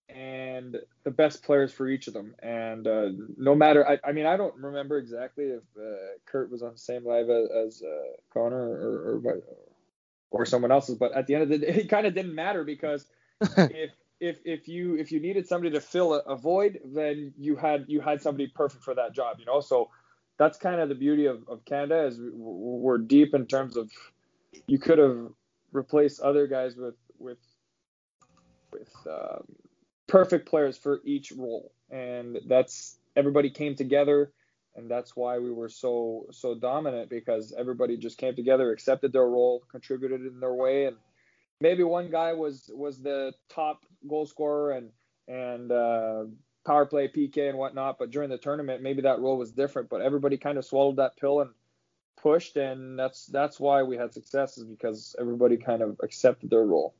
[0.10, 2.36] and the best players for each of them.
[2.42, 6.64] And uh, no matter, I, I, mean, I don't remember exactly if uh, Kurt was
[6.64, 9.42] on the same live as, as uh, Connor or, or
[10.32, 12.64] or someone else's, but at the end of the day, it kind of didn't matter
[12.64, 13.06] because
[13.42, 17.56] if if if you if you needed somebody to fill a, a void, then you
[17.56, 19.60] had you had somebody perfect for that job, you know.
[19.60, 19.90] So
[20.42, 23.92] that's kind of the beauty of, of Canada is we're deep in terms of
[24.66, 25.28] you could have
[25.72, 27.38] replaced other guys with with
[28.72, 29.44] with um,
[30.08, 34.32] perfect players for each role, and that's everybody came together,
[34.76, 39.28] and that's why we were so so dominant because everybody just came together, accepted their
[39.28, 40.98] role, contributed in their way, and
[41.60, 44.90] maybe one guy was was the top goal scorer and
[45.28, 46.24] and uh,
[46.66, 47.98] power play, PK, and whatnot.
[48.00, 49.90] But during the tournament, maybe that role was different.
[49.90, 51.52] But everybody kind of swallowed that pill and
[52.22, 56.94] pushed, and that's that's why we had successes because everybody kind of accepted their role.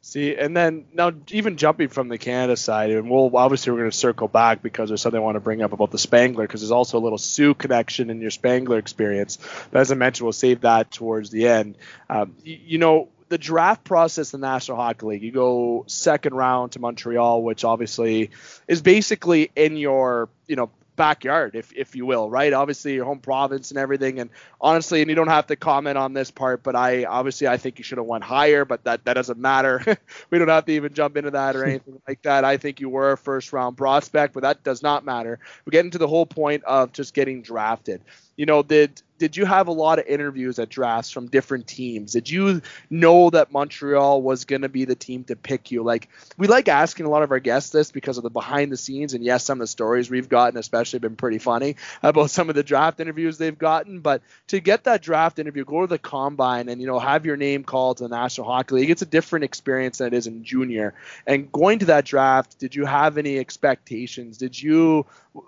[0.00, 3.90] See, and then now even jumping from the Canada side, and we'll obviously we're going
[3.90, 6.60] to circle back because there's something I want to bring up about the Spengler because
[6.60, 9.38] there's also a little Soo connection in your Spengler experience.
[9.70, 11.78] But as I mentioned, we'll save that towards the end.
[12.08, 16.34] Um, you, you know, the draft process in the National Hockey League, you go second
[16.34, 18.28] round to Montreal, which obviously
[18.68, 22.52] is basically in your you know backyard, if if you will, right?
[22.52, 24.20] Obviously your home province and everything.
[24.20, 24.28] And
[24.60, 27.78] honestly, and you don't have to comment on this part, but I obviously I think
[27.78, 29.82] you should have went higher, but that that doesn't matter.
[30.30, 32.44] we don't have to even jump into that or anything like that.
[32.44, 35.38] I think you were a first round prospect, but that does not matter.
[35.64, 38.02] We get into the whole point of just getting drafted.
[38.36, 42.10] You know, did did you have a lot of interviews at drafts from different teams?
[42.10, 45.84] Did you know that Montreal was going to be the team to pick you?
[45.84, 48.76] Like, we like asking a lot of our guests this because of the behind the
[48.76, 49.14] scenes.
[49.14, 52.56] And yes, some of the stories we've gotten, especially, been pretty funny about some of
[52.56, 54.00] the draft interviews they've gotten.
[54.00, 57.36] But to get that draft interview, go to the combine and, you know, have your
[57.36, 60.42] name called to the National Hockey League, it's a different experience than it is in
[60.42, 60.94] junior.
[61.28, 64.36] And going to that draft, did you have any expectations?
[64.36, 65.06] Did you,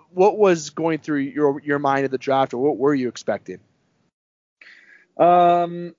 [0.09, 3.59] what was going through your, your mind at the draft or what were you expecting?
[5.17, 5.95] Um,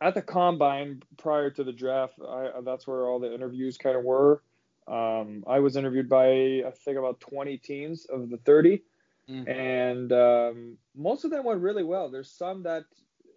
[0.00, 4.04] at the combine prior to the draft, I, that's where all the interviews kind of
[4.04, 4.42] were.
[4.86, 8.82] Um, I was interviewed by I think about 20 teams of the 30,
[9.28, 9.48] mm-hmm.
[9.48, 12.08] and um, most of them went really well.
[12.08, 12.84] There's some that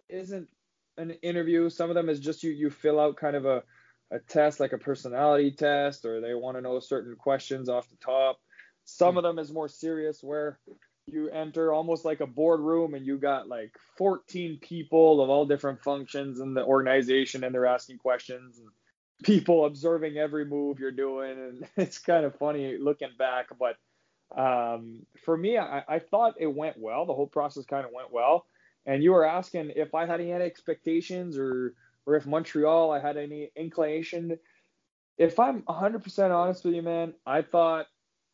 [0.08, 0.48] isn't
[0.96, 1.68] an interview.
[1.68, 3.62] Some of them is just you you fill out kind of a
[4.10, 7.96] a test like a personality test, or they want to know certain questions off the
[7.96, 8.40] top.
[8.84, 9.18] Some mm-hmm.
[9.18, 10.58] of them is more serious where
[11.06, 15.82] you enter almost like a boardroom and you got like 14 people of all different
[15.82, 18.68] functions in the organization and they're asking questions and
[19.24, 23.76] people observing every move you're doing and it's kind of funny looking back but
[24.36, 27.04] um, for me I, I thought it went well.
[27.04, 28.46] The whole process kind of went well.
[28.86, 31.74] And you were asking if i had any expectations or
[32.06, 34.38] or if montreal i had any inclination.
[35.18, 37.86] If i'm 100% honest with you man i thought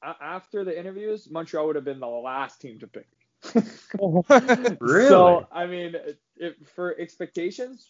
[0.03, 3.09] after the interviews, Montreal would have been the last team to pick.
[4.81, 5.09] really?
[5.09, 5.95] So I mean,
[6.37, 7.87] if, for expectations,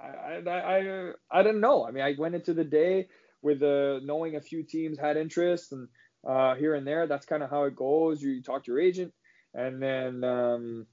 [0.00, 1.86] I, I I I didn't know.
[1.86, 3.08] I mean, I went into the day
[3.42, 5.88] with uh, knowing a few teams had interest and
[6.26, 7.06] uh, here and there.
[7.06, 8.22] That's kind of how it goes.
[8.22, 9.12] You talk to your agent,
[9.52, 10.86] and then um,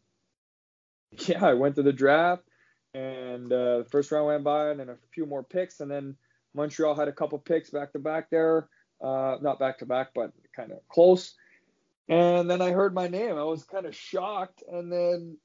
[1.27, 2.43] yeah, I went to the draft,
[2.93, 6.15] and uh, the first round went by, and then a few more picks, and then
[6.53, 8.67] Montreal had a couple picks back to back there
[9.01, 11.33] uh, not back to back, but kind of close.
[12.07, 13.37] And then I heard my name.
[13.37, 15.37] I was kind of shocked, and then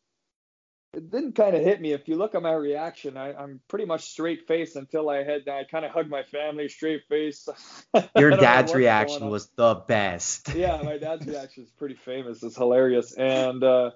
[0.96, 1.92] it didn't kind of hit me.
[1.92, 5.46] If you look at my reaction, I, am pretty much straight face until I had
[5.46, 7.48] I kind of hugged my family straight face.
[8.16, 10.48] Your dad's reaction was the best.
[10.54, 12.42] yeah, my dad's reaction is pretty famous.
[12.42, 13.12] It's hilarious.
[13.12, 13.90] And uh,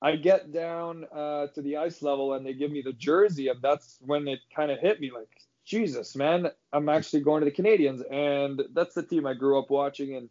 [0.00, 3.60] I get down uh, to the ice level and they give me the jersey, and
[3.60, 5.28] that's when it kind of hit me like,
[5.66, 9.68] Jesus, man, I'm actually going to the Canadians, and that's the team I grew up
[9.68, 10.30] watching and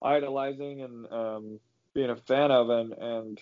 [0.00, 1.60] idolizing and um,
[1.92, 3.40] being a fan of, and and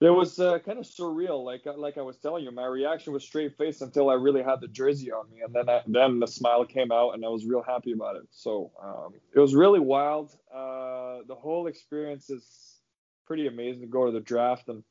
[0.00, 1.44] it was uh, kind of surreal.
[1.44, 4.60] Like like I was telling you, my reaction was straight face until I really had
[4.60, 7.46] the jersey on me, and then I, then the smile came out, and I was
[7.46, 8.26] real happy about it.
[8.32, 10.36] So um, it was really wild.
[10.52, 12.80] Uh, the whole experience is
[13.24, 14.82] pretty amazing to go to the draft, and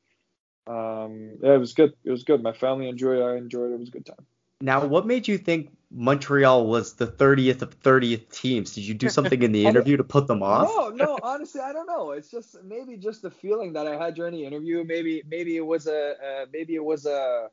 [0.67, 1.93] um, yeah, it was good.
[2.05, 2.41] It was good.
[2.41, 3.23] My family enjoyed it.
[3.23, 3.75] I enjoyed it.
[3.75, 4.25] It was a good time.
[4.61, 8.73] Now, what made you think Montreal was the 30th of 30th teams?
[8.73, 10.69] Did you do something in the interview to put them off?
[10.69, 12.11] No, no, honestly, I don't know.
[12.11, 14.83] It's just maybe just the feeling that I had during the interview.
[14.83, 17.49] Maybe, maybe it was a, uh, maybe it was a,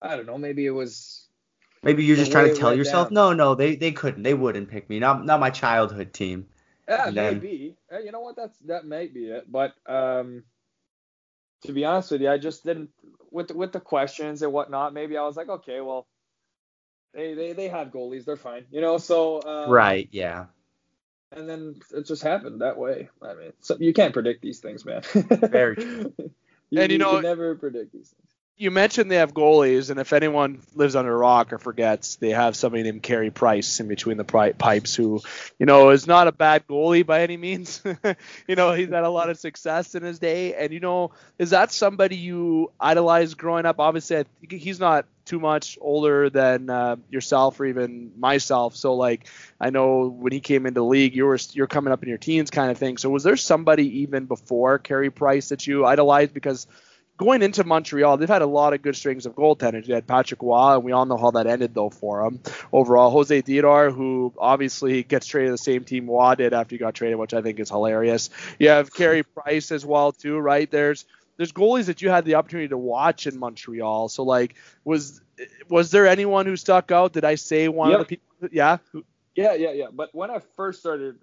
[0.00, 0.38] I don't know.
[0.38, 1.26] Maybe it was.
[1.82, 3.14] Maybe you're just trying to tell yourself, down.
[3.14, 4.98] no, no, they they couldn't, they wouldn't pick me.
[4.98, 6.48] Not not my childhood team.
[6.88, 7.76] Yeah, then, maybe.
[8.04, 8.34] You know what?
[8.34, 9.50] That's that might be it.
[9.50, 10.42] But um,
[11.62, 12.90] to be honest with you, I just didn't
[13.30, 14.94] with with the questions and whatnot.
[14.94, 16.06] Maybe I was like, okay, well,
[17.14, 18.98] they they they have goalies, they're fine, you know.
[18.98, 20.46] So um, right, yeah.
[21.30, 23.10] And then it just happened that way.
[23.20, 25.02] I mean, so you can't predict these things, man.
[25.12, 26.14] Very true.
[26.70, 30.00] you, and you, you know, never predict these things you mentioned they have goalies, and
[30.00, 33.86] if anyone lives under a rock or forgets, they have somebody named Carey Price in
[33.86, 35.20] between the pipes, who,
[35.60, 37.80] you know, is not a bad goalie by any means.
[38.48, 41.50] you know, he's had a lot of success in his day, and you know, is
[41.50, 43.78] that somebody you idolized growing up?
[43.78, 48.74] Obviously, he's not too much older than uh, yourself or even myself.
[48.74, 49.28] So like
[49.60, 52.18] I know when he came into the league, you were you're coming up in your
[52.18, 52.96] teens kind of thing.
[52.96, 56.66] So was there somebody even before Carey Price that you idolized because
[57.18, 59.86] going into Montreal, they've had a lot of good strings of goaltenders.
[59.86, 62.40] You had Patrick Roy, and we all know how that ended though for him.
[62.72, 66.78] Overall, Jose Theodore, who obviously gets traded to the same team Roy did after he
[66.78, 68.30] got traded, which I think is hilarious.
[68.58, 70.70] You have Carey Price as well too, right?
[70.70, 71.04] There's
[71.36, 74.08] there's goalies that you had the opportunity to watch in Montreal.
[74.08, 74.54] So like,
[74.84, 75.20] was
[75.68, 77.12] was there anyone who stuck out?
[77.12, 78.00] Did I say one yep.
[78.00, 78.48] of the people?
[78.52, 78.78] Yeah.
[79.34, 79.86] Yeah, yeah, yeah.
[79.92, 81.16] But when I first started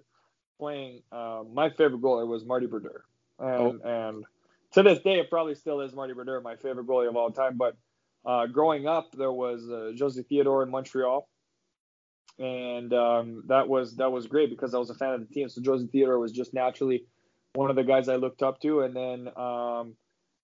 [0.58, 3.04] playing, uh, my favorite goalie was Marty Brodeur,
[3.38, 4.06] and oh.
[4.06, 4.24] and
[4.76, 7.56] to this day, it probably still is Marty Brodeur, my favorite goalie of all time.
[7.56, 7.76] But
[8.24, 11.28] uh, growing up, there was uh, Jose Theodore in Montreal,
[12.38, 15.48] and um, that was that was great because I was a fan of the team.
[15.48, 17.04] So Jose Theodore was just naturally
[17.54, 19.94] one of the guys I looked up to, and then um,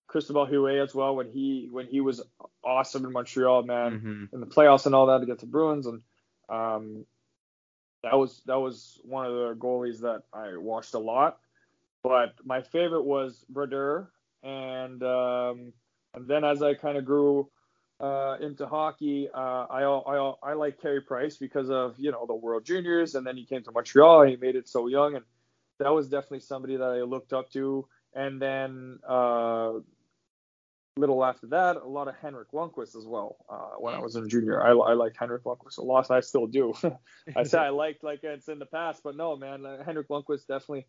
[0.07, 2.21] Cristobal Huet as well when he when he was
[2.63, 4.23] awesome in Montreal, man, mm-hmm.
[4.33, 6.01] in the playoffs and all that against the Bruins, and
[6.49, 7.05] um,
[8.01, 11.37] that was that was one of the goalies that I watched a lot.
[12.01, 14.11] But my favorite was Brodeur,
[14.43, 15.73] and um,
[16.13, 17.49] and then as I kind of grew
[17.99, 22.35] uh, into hockey, uh, I, I I like Carey Price because of you know the
[22.35, 25.25] World Juniors, and then he came to Montreal and he made it so young, and
[25.79, 27.87] that was definitely somebody that I looked up to.
[28.15, 29.73] And then uh,
[30.97, 33.37] little after that, a lot of Henrik Lundqvist as well.
[33.49, 36.11] Uh, when I was in junior, I, I liked Henrik Lundqvist a lot.
[36.11, 36.73] I still do.
[37.35, 40.85] I say I liked like it's in the past, but no, man, Henrik Lundqvist definitely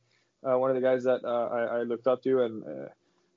[0.47, 2.43] uh, one of the guys that uh, I, I, looked up to.
[2.43, 2.89] And uh,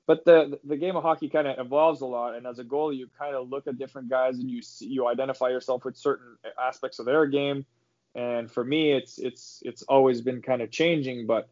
[0.08, 2.96] but the the game of hockey kind of evolves a lot, and as a goalie,
[2.96, 6.38] you kind of look at different guys and you see, you identify yourself with certain
[6.58, 7.66] aspects of their game.
[8.14, 11.50] And for me, it's it's it's always been kind of changing, but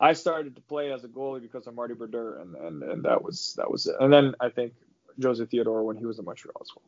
[0.00, 3.22] I started to play as a goalie because of Marty Brodeur, and, and, and that
[3.22, 3.94] was that was it.
[4.00, 4.72] And then I think
[5.22, 6.82] Jose Theodore when he was in Montreal as well.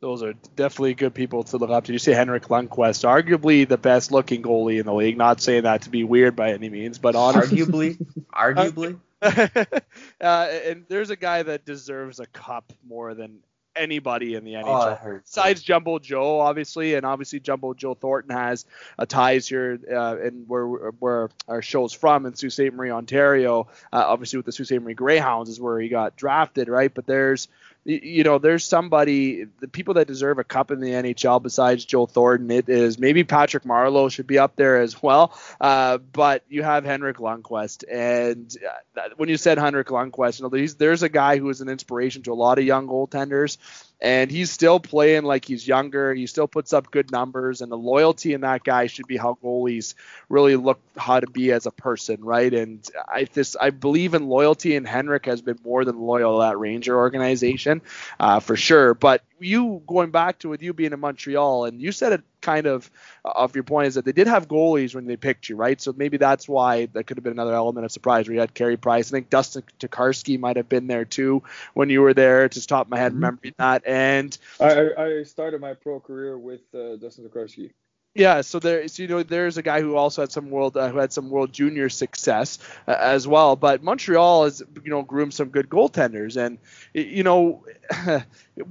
[0.00, 1.92] Those are definitely good people to look up to.
[1.94, 5.16] You see Henrik Lundqvist, arguably the best looking goalie in the league.
[5.16, 9.00] Not saying that to be weird by any means, but honestly, arguably, arguably.
[10.20, 13.40] uh, and there's a guy that deserves a cup more than
[13.76, 14.98] anybody in the NHL.
[15.02, 18.64] Oh, Besides Jumbo Joe, obviously, and obviously Jumbo Joe Thornton has
[18.98, 22.72] a ties here uh, and where where our show's from in Sault Ste.
[22.72, 23.68] Marie, Ontario.
[23.92, 24.82] Uh, obviously, with the Sault Ste.
[24.82, 26.92] Marie Greyhounds is where he got drafted, right?
[26.92, 27.48] But there's
[27.84, 32.06] you know, there's somebody, the people that deserve a cup in the NHL besides Joe
[32.06, 35.38] Thornton, it is maybe Patrick Marleau should be up there as well.
[35.60, 37.84] Uh, but you have Henrik Lundqvist.
[37.90, 38.56] And
[38.96, 42.22] uh, when you said Henrik Lundqvist, you know, there's a guy who is an inspiration
[42.22, 43.58] to a lot of young goaltenders
[44.04, 46.12] and he's still playing like he's younger.
[46.12, 49.38] He still puts up good numbers, and the loyalty in that guy should be how
[49.42, 49.94] goalies
[50.28, 52.52] really look how to be as a person, right?
[52.52, 56.42] And I this I believe in loyalty, and Henrik has been more than loyal to
[56.42, 57.80] that Ranger organization,
[58.20, 58.92] uh, for sure.
[58.92, 62.66] But you going back to with you being in Montreal, and you said it kind
[62.66, 62.90] of
[63.24, 65.80] off your point is that they did have goalies when they picked you, right?
[65.80, 68.26] So maybe that's why that could have been another element of surprise.
[68.26, 71.42] Where you had Carey Price, I think Dustin Tokarski might have been there too
[71.74, 72.48] when you were there.
[72.48, 73.24] To top my head, mm-hmm.
[73.24, 73.82] remembering that.
[73.86, 77.72] And I, I started my pro career with uh, Dustin Tokarski.
[78.16, 80.88] Yeah, so there, so, you know, there's a guy who also had some world, uh,
[80.88, 83.56] who had some world junior success uh, as well.
[83.56, 86.58] But Montreal has, you know, groomed some good goaltenders, and
[86.92, 87.64] you know,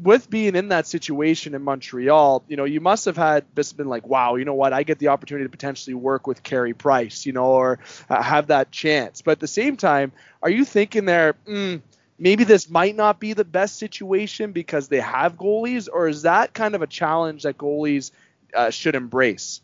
[0.01, 3.89] with being in that situation in Montreal, you know, you must have had just been
[3.89, 7.25] like, wow, you know what, I get the opportunity to potentially work with Carey Price,
[7.25, 7.79] you know, or
[8.09, 9.21] uh, have that chance.
[9.21, 11.33] But at the same time, are you thinking there?
[11.45, 11.81] Mm,
[12.17, 16.53] maybe this might not be the best situation because they have goalies, or is that
[16.53, 18.11] kind of a challenge that goalies
[18.55, 19.61] uh, should embrace?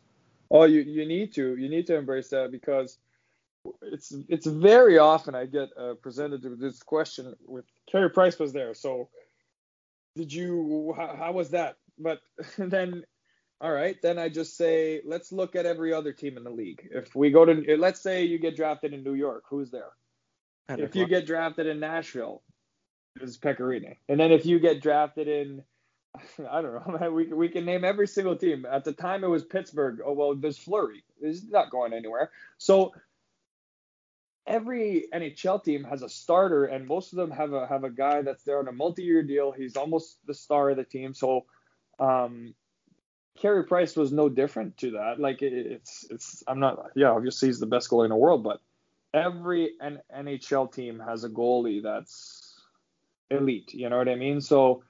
[0.52, 2.98] Oh, you you need to you need to embrace that because
[3.82, 8.54] it's it's very often I get uh, presented with this question with Carey Price was
[8.54, 9.10] there, so
[10.16, 11.78] did you how, how was that?
[11.98, 12.20] But
[12.58, 13.04] then
[13.62, 16.88] all right, then I just say let's look at every other team in the league.
[16.92, 19.92] If we go to let's say you get drafted in New York, who's there?
[20.70, 22.44] if you get drafted in Nashville,
[23.22, 23.96] is Pekka Rinne.
[24.08, 25.64] And then if you get drafted in
[26.50, 27.10] I don't know.
[27.12, 28.66] We we can name every single team.
[28.70, 30.00] At the time, it was Pittsburgh.
[30.06, 31.04] Oh well, there's Fleury.
[31.22, 32.32] He's not going anywhere.
[32.58, 32.94] So
[34.48, 38.22] every NHL team has a starter, and most of them have a have a guy
[38.22, 39.52] that's there on a multi-year deal.
[39.52, 41.14] He's almost the star of the team.
[41.14, 41.46] So,
[42.00, 42.54] um,
[43.40, 45.20] Carey Price was no different to that.
[45.20, 48.44] Like it, it's it's I'm not yeah obviously he's the best goalie in the world,
[48.44, 48.62] but
[49.14, 52.60] every N- NHL team has a goalie that's
[53.30, 53.74] elite.
[53.74, 54.42] You know what I mean?
[54.42, 54.84] So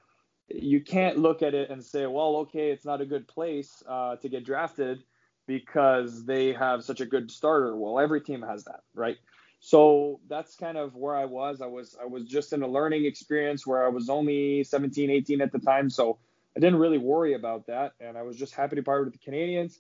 [0.49, 4.15] you can't look at it and say, well, okay, it's not a good place uh,
[4.17, 5.03] to get drafted
[5.47, 7.75] because they have such a good starter.
[7.75, 9.17] Well, every team has that, right?
[9.59, 11.61] So that's kind of where I was.
[11.61, 15.41] I was I was just in a learning experience where I was only 17, 18
[15.41, 16.17] at the time, so
[16.55, 19.31] I didn't really worry about that, and I was just happy to part with the
[19.31, 19.79] Canadiens,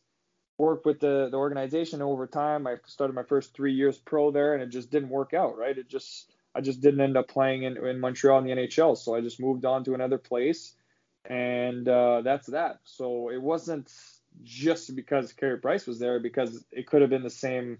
[0.57, 2.67] work with the the organization over time.
[2.67, 5.77] I started my first three years pro there, and it just didn't work out, right?
[5.77, 8.97] It just I just didn't end up playing in, in Montreal in the NHL.
[8.97, 10.73] So I just moved on to another place,
[11.23, 12.79] and uh, that's that.
[12.83, 13.89] So it wasn't
[14.43, 17.77] just because Carey Price was there, because it could have been the same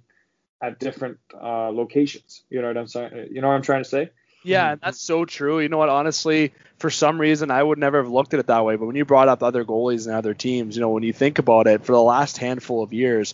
[0.62, 2.44] at different uh, locations.
[2.50, 3.28] You know what I'm saying?
[3.32, 4.12] You know what I'm trying to say?
[4.44, 5.60] Yeah, and that's so true.
[5.60, 5.90] You know what?
[5.90, 8.78] Honestly, for some reason, I would never have looked at it that way.
[8.78, 11.40] But when you brought up other goalies and other teams, you know, when you think
[11.40, 13.34] about it, for the last handful of years,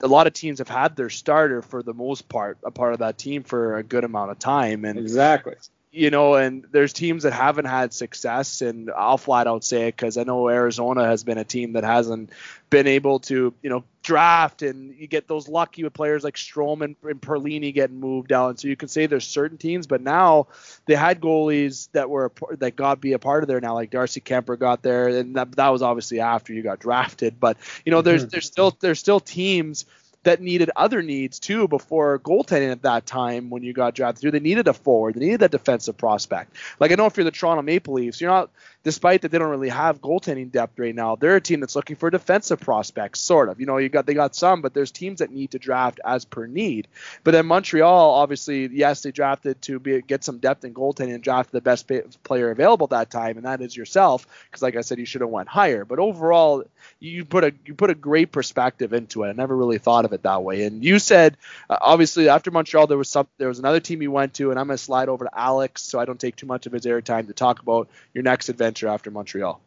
[0.00, 2.98] a lot of teams have had their starter for the most part, a part of
[3.00, 4.84] that team for a good amount of time.
[4.84, 5.54] And exactly
[5.96, 9.96] you know, and there's teams that haven't had success, and I'll flat out say it
[9.96, 12.30] because I know Arizona has been a team that hasn't
[12.68, 16.96] been able to, you know, draft, and you get those lucky with players like Stroman
[17.02, 18.58] and Perlini getting moved down.
[18.58, 20.48] So you can say there's certain teams, but now
[20.84, 24.20] they had goalies that were that got be a part of there now, like Darcy
[24.20, 27.40] Kuemper got there, and that, that was obviously after you got drafted.
[27.40, 28.30] But you know, there's mm-hmm.
[28.32, 29.86] there's still there's still teams
[30.26, 34.32] that needed other needs too before goaltending at that time when you got drafted through.
[34.32, 36.54] They needed a forward, they needed a defensive prospect.
[36.80, 38.50] Like I know if you're the Toronto Maple Leafs, you're not
[38.86, 41.96] despite that they don't really have goaltending depth right now, they're a team that's looking
[41.96, 43.58] for defensive prospects, sort of.
[43.58, 46.24] You know, you got they got some, but there's teams that need to draft as
[46.24, 46.86] per need.
[47.24, 51.22] But then Montreal, obviously, yes, they drafted to be get some depth in goaltending and
[51.22, 51.90] drafted the best
[52.22, 54.24] player available that time, and that is yourself.
[54.48, 55.84] Because like I said, you should have went higher.
[55.84, 56.62] But overall,
[57.00, 59.30] you put a you put a great perspective into it.
[59.30, 60.64] I never really thought of it that way.
[60.64, 61.36] And you said,
[61.68, 64.58] uh, obviously, after Montreal, there was some there was another team you went to, and
[64.58, 67.26] I'm gonna slide over to Alex so I don't take too much of his airtime
[67.28, 69.60] to talk about your next adventure after Montreal?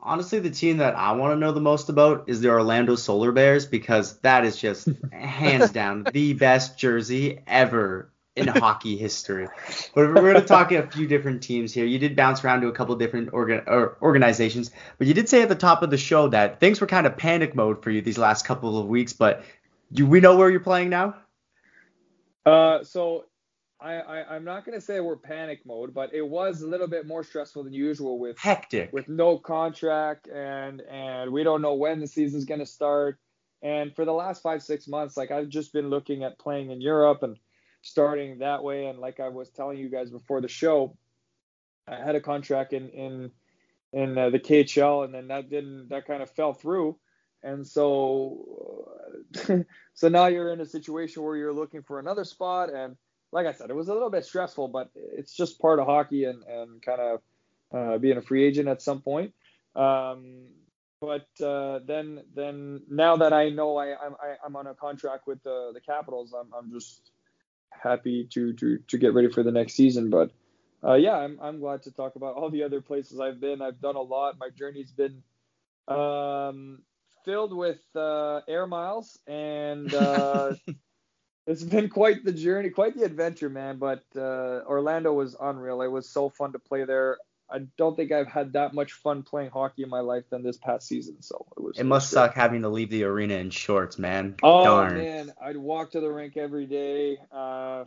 [0.00, 3.32] Honestly, the team that I want to know the most about is the Orlando Solar
[3.32, 9.48] Bears because that is just hands down the best jersey ever in hockey history.
[9.94, 11.86] But we're going to talk a few different teams here.
[11.86, 15.48] You did bounce around to a couple different organ- organizations, but you did say at
[15.48, 18.18] the top of the show that things were kind of panic mode for you these
[18.18, 19.12] last couple of weeks.
[19.12, 19.42] But
[19.92, 21.16] do we know where you're playing now?
[22.44, 23.24] Uh, so
[23.80, 27.06] I, I am not gonna say we're panic mode, but it was a little bit
[27.06, 32.00] more stressful than usual with hectic with no contract and and we don't know when
[32.00, 33.18] the season's gonna start.
[33.62, 36.80] And for the last five six months, like I've just been looking at playing in
[36.80, 37.36] Europe and
[37.86, 38.86] starting that way.
[38.86, 40.96] And like I was telling you guys before the show,
[41.88, 43.30] I had a contract in in
[43.92, 46.98] in uh, the KHL, and then that didn't that kind of fell through.
[47.42, 48.90] And so
[49.94, 52.96] so now you're in a situation where you're looking for another spot and
[53.32, 56.24] like I said, it was a little bit stressful, but it's just part of hockey
[56.24, 57.20] and, and kind of
[57.74, 59.34] uh, being a free agent at some point.
[59.74, 60.46] Um,
[61.00, 64.74] but uh, then then now that I know I, I'm I, i am on a
[64.74, 67.10] contract with the the Capitals, I'm I'm just
[67.82, 70.10] happy to to to get ready for the next season.
[70.10, 70.30] But
[70.84, 73.62] uh, yeah, I'm I'm glad to talk about all the other places I've been.
[73.62, 74.38] I've done a lot.
[74.38, 75.22] My journey's been
[75.88, 76.82] um,
[77.24, 80.54] filled with uh, air miles and uh,
[81.46, 83.78] it's been quite the journey, quite the adventure, man.
[83.78, 85.82] But uh, Orlando was unreal.
[85.82, 87.18] It was so fun to play there.
[87.50, 90.56] I don't think I've had that much fun playing hockey in my life than this
[90.56, 91.22] past season.
[91.22, 91.78] So it was.
[91.78, 94.34] It must suck having to leave the arena in shorts, man.
[94.42, 94.94] Oh Darn.
[94.94, 97.18] man, I'd walk to the rink every day.
[97.30, 97.84] Uh,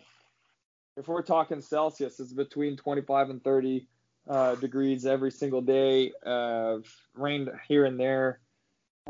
[0.98, 3.88] if we're talking Celsius, it's between 25 and 30
[4.30, 6.12] uh, degrees every single day.
[6.26, 6.78] Uh,
[7.16, 8.40] rained here and there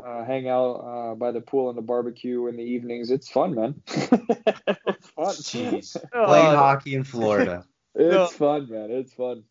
[0.04, 3.10] uh, hang out uh, by the pool and the barbecue in the evenings.
[3.10, 3.82] It's fun, man.
[3.86, 5.34] it's fun.
[5.34, 5.96] Jeez.
[6.12, 7.64] Playing hockey in Florida.
[7.94, 8.26] it's no.
[8.26, 8.90] fun, man.
[8.90, 9.44] It's fun.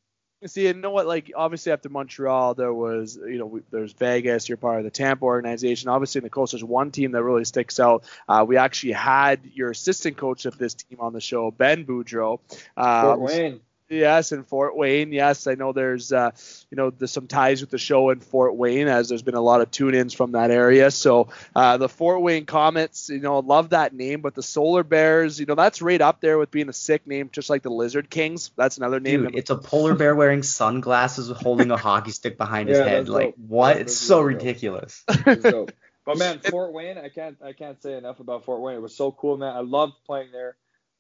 [0.46, 1.06] See, you know what?
[1.06, 4.48] Like, obviously, after Montreal, there was, you know, there's Vegas.
[4.48, 5.90] You're part of the Tampa organization.
[5.90, 8.06] Obviously, in the coast, there's one team that really sticks out.
[8.28, 12.40] Uh, we actually had your assistant coach of this team on the show, Ben Boudreau.
[12.78, 13.60] Uh, Fort Wayne.
[13.90, 15.12] Yes, in Fort Wayne.
[15.12, 16.30] Yes, I know there's uh,
[16.70, 19.42] you know there's some ties with the show in Fort Wayne as there's been a
[19.42, 20.92] lot of tune-ins from that area.
[20.92, 25.40] So uh, the Fort Wayne Komets, you know, love that name, but the Solar Bears,
[25.40, 28.12] you know, that's right up there with being a sick name, just like the Lizard
[28.12, 28.52] Kings.
[28.56, 29.24] That's another name.
[29.24, 33.10] Dude, it's a polar bear wearing sunglasses holding a hockey stick behind his yeah, head.
[33.10, 33.36] Like dope.
[33.48, 33.78] what?
[33.78, 35.04] That's it's so ridiculous.
[35.08, 38.76] but man, Fort Wayne, I can't I can't say enough about Fort Wayne.
[38.76, 39.56] It was so cool, man.
[39.56, 40.58] I loved playing there.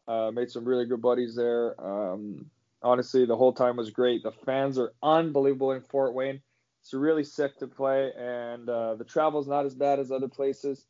[0.08, 1.80] Uh, made some really good buddies there.
[1.80, 2.50] Um,
[2.82, 4.24] honestly, the whole time was great.
[4.24, 6.42] The fans are unbelievable in Fort Wayne.
[6.82, 10.86] It's really sick to play, and uh, the travel's not as bad as other places.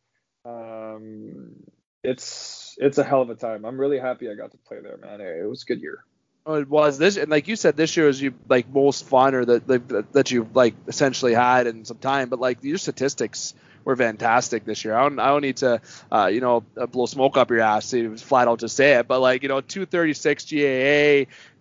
[0.45, 1.55] Um,
[2.03, 3.65] it's it's a hell of a time.
[3.65, 5.19] I'm really happy I got to play there, man.
[5.19, 6.05] It was a good year.
[6.45, 9.35] Oh, it was this, and like you said, this year is you like most fun
[9.35, 12.29] or that that, that you've like essentially had in some time.
[12.29, 14.95] But like your statistics were fantastic this year.
[14.95, 17.93] I don't, I don't need to, uh, you know, uh, blow smoke up your ass.
[17.93, 19.07] Was flat out just say it.
[19.07, 20.55] But like, you know, 236 GAA,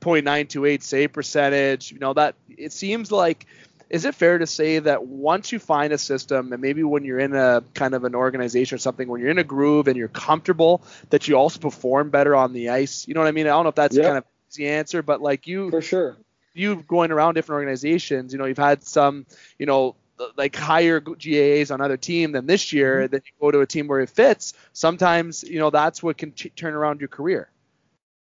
[0.00, 1.92] 0.928 save percentage.
[1.92, 3.46] You know that it seems like.
[3.90, 7.18] Is it fair to say that once you find a system, and maybe when you're
[7.18, 10.08] in a kind of an organization or something, when you're in a groove and you're
[10.08, 13.08] comfortable, that you also perform better on the ice?
[13.08, 13.46] You know what I mean?
[13.46, 14.04] I don't know if that's yep.
[14.04, 14.24] kind of
[14.56, 16.18] the answer, but like you, for sure,
[16.52, 19.26] you going around different organizations, you know, you've had some,
[19.58, 19.94] you know,
[20.36, 23.12] like higher GAAs on other team than this year, mm-hmm.
[23.12, 24.54] then you go to a team where it fits.
[24.72, 27.50] Sometimes you know that's what can t- turn around your career.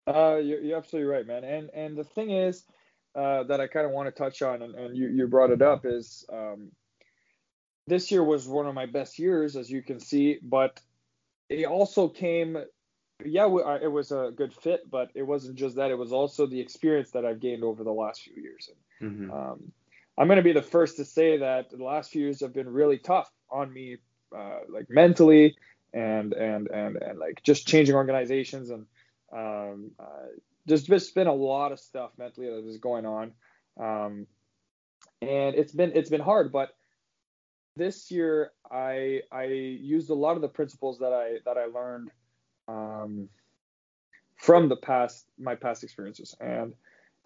[0.07, 1.45] Uh, you're, you're absolutely right, man.
[1.45, 2.65] And and the thing is
[3.15, 5.63] uh, that I kind of want to touch on, and, and you, you brought it
[5.63, 6.71] up, is um,
[7.87, 10.81] this year was one of my best years, as you can see, but
[11.49, 12.57] it also came.
[13.23, 13.45] Yeah,
[13.83, 15.91] it was a good fit, but it wasn't just that.
[15.91, 18.71] It was also the experience that I've gained over the last few years.
[19.01, 19.31] And, mm-hmm.
[19.31, 19.73] um,
[20.21, 22.69] I'm going to be the first to say that the last few years have been
[22.69, 23.97] really tough on me,
[24.37, 25.57] uh, like mentally,
[25.95, 28.85] and and and and like just changing organizations and
[29.33, 30.27] um, uh,
[30.67, 33.33] there's just been a lot of stuff mentally that is going on,
[33.81, 34.27] um,
[35.23, 36.53] and it's been it's been hard.
[36.53, 36.77] But
[37.77, 42.11] this year, I I used a lot of the principles that I that I learned
[42.69, 43.31] um,
[44.37, 46.75] from the past my past experiences, and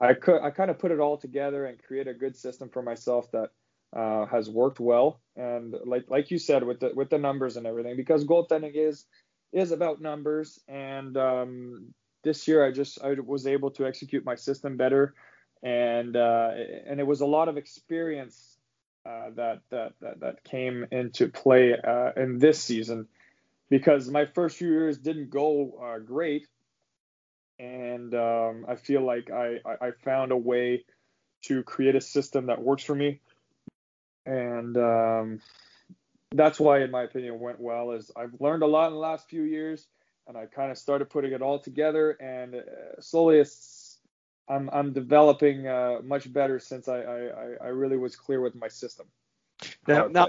[0.01, 2.83] I could I kind of put it all together and create a good system for
[2.83, 3.51] myself that
[3.97, 5.21] uh, has worked well.
[5.37, 9.07] And like like you said with the with the numbers and everything, because goaltending is
[9.53, 10.59] is about numbers.
[10.69, 15.15] And um, this year I just I was able to execute my system better,
[15.63, 16.51] and uh,
[16.87, 18.59] and it was a lot of experience
[19.07, 23.07] uh, that that that that came into play uh, in this season,
[23.71, 26.49] because my first few years didn't go uh, great,
[27.59, 30.85] and um, I feel like I I found a way
[31.43, 33.21] to create a system that works for me
[34.27, 35.41] and um,
[36.33, 37.93] that's why, in my opinion, went well.
[37.93, 39.87] Is I've learned a lot in the last few years,
[40.27, 43.99] and I kind of started putting it all together, and uh, slowly it's,
[44.49, 48.69] I'm I'm developing uh, much better since I, I I really was clear with my
[48.69, 49.07] system.
[49.87, 50.29] Now, now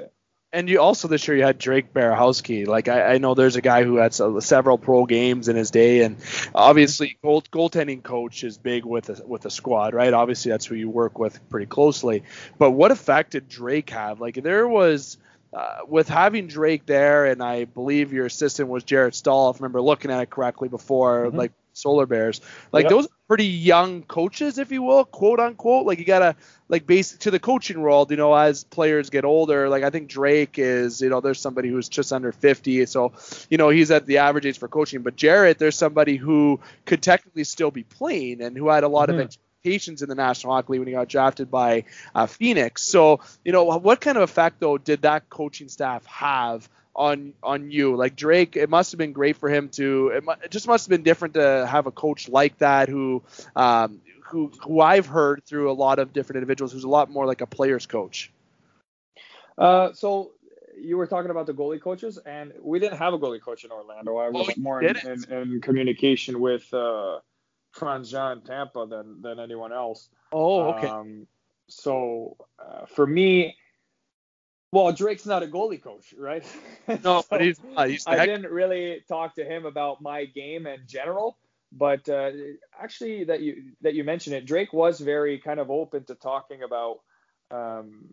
[0.53, 2.65] and you also this year you had Drake Berehowski.
[2.65, 6.01] Like I, I know there's a guy who had several pro games in his day,
[6.03, 6.17] and
[6.53, 10.13] obviously goal, goaltending coach is big with a, with a squad, right?
[10.13, 12.23] Obviously that's who you work with pretty closely.
[12.57, 14.19] But what effect did Drake have?
[14.19, 15.17] Like there was.
[15.53, 19.59] Uh, with having Drake there, and I believe your assistant was Jared Staal, if I
[19.59, 21.37] remember looking at it correctly before, mm-hmm.
[21.37, 22.41] like Solar Bears.
[22.73, 22.89] Like yep.
[22.89, 25.85] those pretty young coaches, if you will, quote unquote.
[25.85, 26.35] Like you gotta
[26.69, 29.69] like base to the coaching world, you know, as players get older.
[29.69, 33.13] Like I think Drake is, you know, there's somebody who's just under 50, so
[33.49, 35.01] you know he's at the average age for coaching.
[35.01, 39.09] But Jared, there's somebody who could technically still be playing and who had a lot
[39.09, 39.19] mm-hmm.
[39.19, 42.83] of expectations in the National Hockey League when he got drafted by uh, Phoenix.
[42.83, 46.69] So you know, what kind of effect though did that coaching staff have?
[46.95, 47.95] On on you.
[47.97, 50.07] Like Drake, it must have been great for him to.
[50.09, 53.23] It, it just must have been different to have a coach like that who.
[53.55, 57.27] Um, who, who I've heard through a lot of different individuals, who's a lot more
[57.27, 58.31] like a player's coach.
[59.55, 60.31] Uh, so
[60.77, 63.71] you were talking about the goalie coaches, and we didn't have a goalie coach in
[63.71, 64.17] Orlando.
[64.17, 67.19] I was oh, more in, in, in, communication with uh,
[67.71, 70.09] Frantz Jean Tampa than than anyone else.
[70.31, 70.87] Oh, okay.
[70.87, 71.27] Um,
[71.67, 73.55] so uh, for me,
[74.75, 76.45] well, Drake's not a goalie coach, right?
[76.87, 80.67] No, so but he's, uh, he's I didn't really talk to him about my game
[80.67, 81.37] in general,
[81.71, 82.31] but uh,
[82.79, 86.61] actually, that you that you mentioned it, Drake was very kind of open to talking
[86.61, 86.99] about
[87.51, 88.03] um,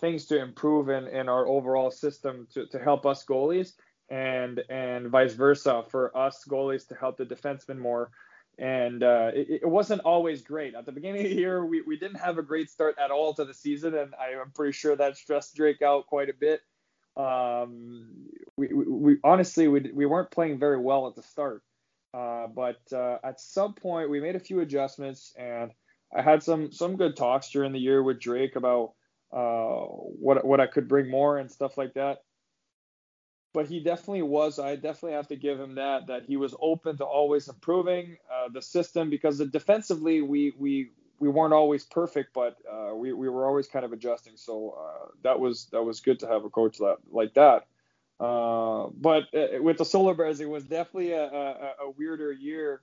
[0.00, 3.72] things to improve in, in our overall system to, to help us goalies,
[4.08, 8.10] and and vice versa for us goalies to help the defensemen more
[8.62, 10.76] and uh, it, it, wasn't always great.
[10.76, 13.34] At the beginning of the year, we, we didn't have a great start at all
[13.34, 16.60] to the season, and I, am pretty sure that stressed Drake out quite a bit.
[17.16, 21.64] Um, we, we, we, honestly we, we weren't playing very well at the start,
[22.14, 25.72] uh, but uh, at some point we made a few adjustments, and
[26.16, 28.92] I had some some good talks during the year with Drake about
[29.32, 32.18] uh, what what I could bring more and stuff like that
[33.52, 34.58] but he definitely was.
[34.58, 36.06] I definitely have to give him that.
[36.06, 41.28] That he was open to always improving uh, the system because defensively we we we
[41.28, 44.36] weren't always perfect, but uh, we we were always kind of adjusting.
[44.36, 47.66] So uh, that was that was good to have a coach that like that.
[48.18, 52.82] Uh, but uh, with the Solar Bears, it was definitely a, a, a, weirder year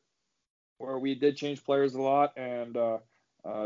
[0.80, 2.98] where we did change players a lot, and uh,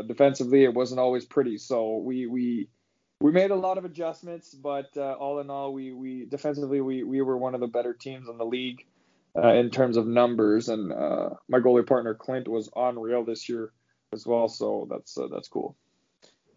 [0.06, 1.58] defensively it wasn't always pretty.
[1.58, 2.68] So we we
[3.24, 7.04] we made a lot of adjustments, but uh, all in all, we we defensively we
[7.04, 8.84] we were one of the better teams in the league
[9.34, 13.72] uh, in terms of numbers, and uh, my goalie partner Clint was unreal this year
[14.12, 14.46] as well.
[14.48, 15.74] So that's uh, that's cool.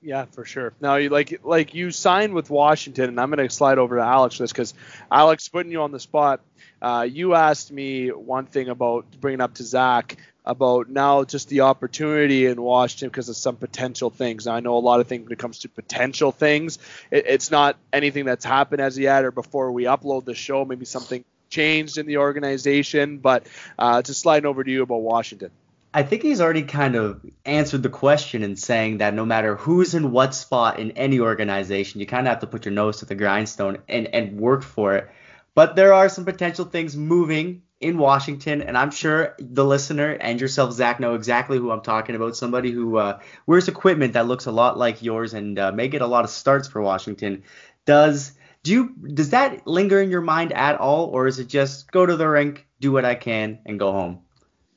[0.01, 0.73] Yeah, for sure.
[0.81, 4.03] Now, you like like you signed with Washington, and I'm going to slide over to
[4.03, 4.73] Alex this because
[5.09, 6.41] Alex, putting you on the spot,
[6.81, 10.17] uh, you asked me one thing about bringing up to Zach
[10.47, 14.45] about now just the opportunity in Washington because of some potential things.
[14.45, 16.79] Now, I know a lot of things when it comes to potential things.
[17.11, 20.65] It, it's not anything that's happened as yet or before we upload the show.
[20.65, 25.51] Maybe something changed in the organization, but uh, just sliding over to you about Washington.
[25.93, 29.95] I think he's already kind of answered the question in saying that no matter who's
[29.95, 33.05] in what spot in any organization, you kind of have to put your nose to
[33.05, 35.09] the grindstone and, and work for it.
[35.55, 40.41] But there are some potential things moving in Washington, and I'm sure the listener and
[40.41, 42.35] yourself, Zach, know exactly who I'm talking about.
[42.35, 46.01] Somebody who uh, wears equipment that looks a lot like yours and uh, may get
[46.01, 47.43] a lot of starts for Washington.
[47.85, 51.91] Does do you does that linger in your mind at all, or is it just
[51.91, 54.21] go to the rink, do what I can, and go home?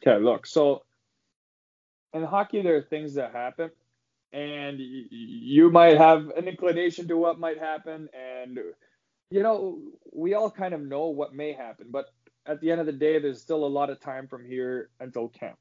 [0.06, 0.46] Okay, look.
[0.46, 0.82] So
[2.12, 3.70] in hockey, there are things that happen,
[4.32, 8.58] and you might have an inclination to what might happen, and
[9.30, 9.78] you know
[10.12, 12.12] we all kind of know what may happen, but
[12.46, 15.28] at the end of the day, there's still a lot of time from here until
[15.28, 15.58] camp.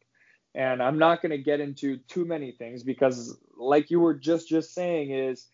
[0.55, 4.49] And I'm not going to get into too many things because, like you were just
[4.49, 5.47] just saying, is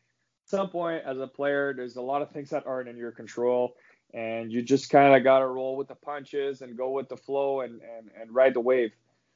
[0.45, 3.75] some point as a player, there's a lot of things that aren't in your control,
[4.13, 7.17] and you just kind of got to roll with the punches and go with the
[7.17, 8.91] flow and, and and ride the wave.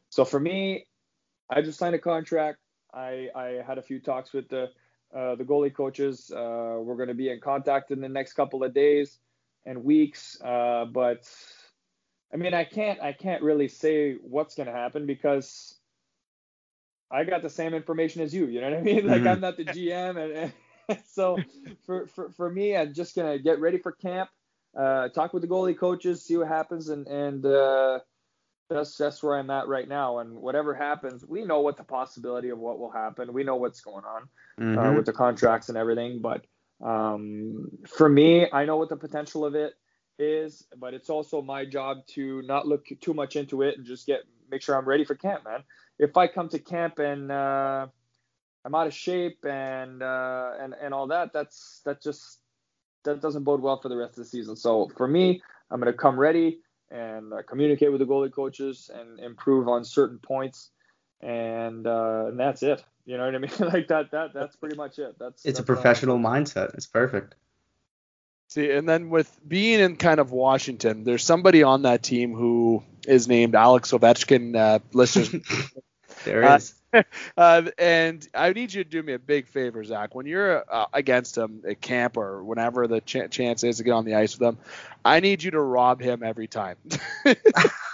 [0.10, 0.86] So for me,
[1.50, 2.60] I just signed a contract.
[2.94, 4.70] I I had a few talks with the
[5.14, 6.32] uh, the goalie coaches.
[6.32, 9.18] Uh, we're going to be in contact in the next couple of days
[9.66, 11.28] and weeks, uh, but
[12.34, 15.76] I mean, I can't I can't really say what's going to happen because
[17.12, 18.46] I got the same information as you.
[18.46, 19.08] You know what I mean?
[19.08, 19.28] Like mm-hmm.
[19.28, 20.54] I'm not the GM, and,
[20.90, 21.38] and so
[21.86, 24.30] for, for for me, I'm just gonna get ready for camp,
[24.78, 28.00] uh, talk with the goalie coaches, see what happens, and and uh,
[28.70, 30.20] that's that's where I'm at right now.
[30.20, 33.34] And whatever happens, we know what the possibility of what will happen.
[33.34, 34.24] We know what's going on
[34.60, 34.80] uh, mm-hmm.
[34.80, 36.22] uh, with the contracts and everything.
[36.22, 36.46] But
[36.84, 39.74] um, for me, I know what the potential of it
[40.20, 44.06] is, but it's also my job to not look too much into it and just
[44.06, 45.64] get make sure I'm ready for camp, man.
[45.98, 47.88] If I come to camp and uh,
[48.66, 52.40] I'm out of shape and uh, and and all that, that's that just
[53.04, 54.56] that doesn't bode well for the rest of the season.
[54.56, 55.42] So for me,
[55.72, 56.60] I'm gonna come ready
[56.92, 60.70] and uh, communicate with the goalie coaches and improve on certain points,
[61.22, 62.84] and uh, and that's it.
[63.06, 63.52] You know what I mean?
[63.74, 65.16] like that that that's pretty much it.
[65.20, 66.74] That's it's that's a professional mindset.
[66.76, 67.36] It's perfect.
[68.50, 72.84] See, and then with being in kind of Washington, there's somebody on that team who
[73.08, 74.56] is named Alex Ovechkin.
[74.56, 75.36] Uh, just
[76.26, 76.74] there uh, is.
[77.38, 80.16] Uh, and I need you to do me a big favor, Zach.
[80.16, 83.92] When you're uh, against him at camp or whenever the ch- chance is to get
[83.92, 84.58] on the ice with him,
[85.06, 86.78] I need you to rob him every time.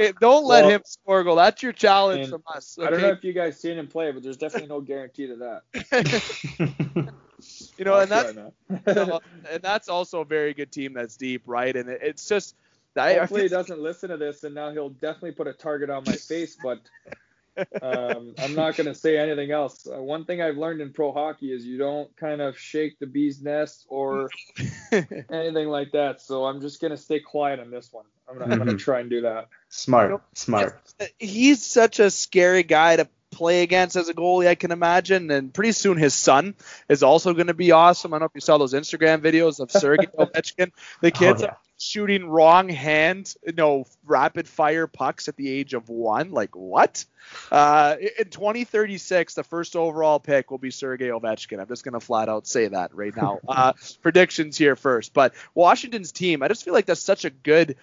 [0.20, 1.36] Don't let well, him score a goal.
[1.36, 2.78] That's your challenge from us.
[2.78, 2.86] Okay?
[2.86, 5.36] I don't know if you guys seen him play, but there's definitely no guarantee to
[5.36, 7.12] that.
[7.78, 9.20] you know, and that's you know,
[9.50, 11.74] and that's also a very good team that's deep, right?
[11.74, 12.54] And it, it's just
[12.98, 16.04] hopefully I, he doesn't listen to this, and now he'll definitely put a target on
[16.06, 16.56] my face.
[16.62, 16.80] But
[17.82, 19.86] um, I'm not going to say anything else.
[19.86, 23.06] Uh, one thing I've learned in pro hockey is you don't kind of shake the
[23.06, 24.30] bee's nest or
[24.92, 26.20] anything like that.
[26.20, 28.04] So I'm just going to stay quiet on this one.
[28.28, 28.68] I'm going mm-hmm.
[28.68, 29.48] to try and do that.
[29.68, 30.80] Smart, smart.
[31.18, 35.30] He's such a scary guy to play against as a goalie, I can imagine.
[35.30, 36.54] And pretty soon his son
[36.88, 38.12] is also going to be awesome.
[38.12, 40.72] I don't know if you saw those Instagram videos of Sergei Ovechkin.
[41.00, 41.54] The kids oh, yeah.
[41.80, 46.30] Shooting wrong hand, you know, rapid fire pucks at the age of one.
[46.30, 47.06] Like what?
[47.50, 51.58] Uh, in 2036, the first overall pick will be Sergei Ovechkin.
[51.58, 53.38] I'm just going to flat out say that right now.
[53.48, 53.72] Uh,
[54.02, 55.12] predictions here first.
[55.12, 57.76] But Washington's team, I just feel like that's such a good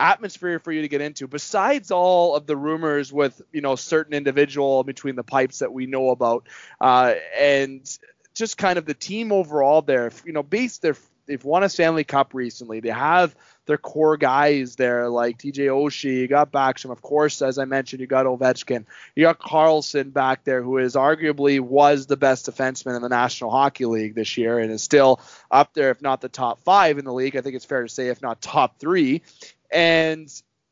[0.00, 4.12] atmosphere for you to get into besides all of the rumors with you know certain
[4.12, 6.48] individual between the pipes that we know about
[6.80, 7.98] uh, and
[8.34, 12.04] just kind of the team overall there you know based their they've won a Stanley
[12.04, 12.80] Cup recently.
[12.80, 13.34] They have
[13.66, 16.20] their core guys there like TJ Oshie.
[16.20, 18.84] You got Backstrom of course as I mentioned you got Ovechkin.
[19.14, 23.50] You got Carlson back there who is arguably was the best defenseman in the National
[23.50, 25.20] Hockey League this year and is still
[25.50, 27.36] up there if not the top 5 in the league.
[27.36, 29.22] I think it's fair to say if not top 3
[29.70, 30.28] and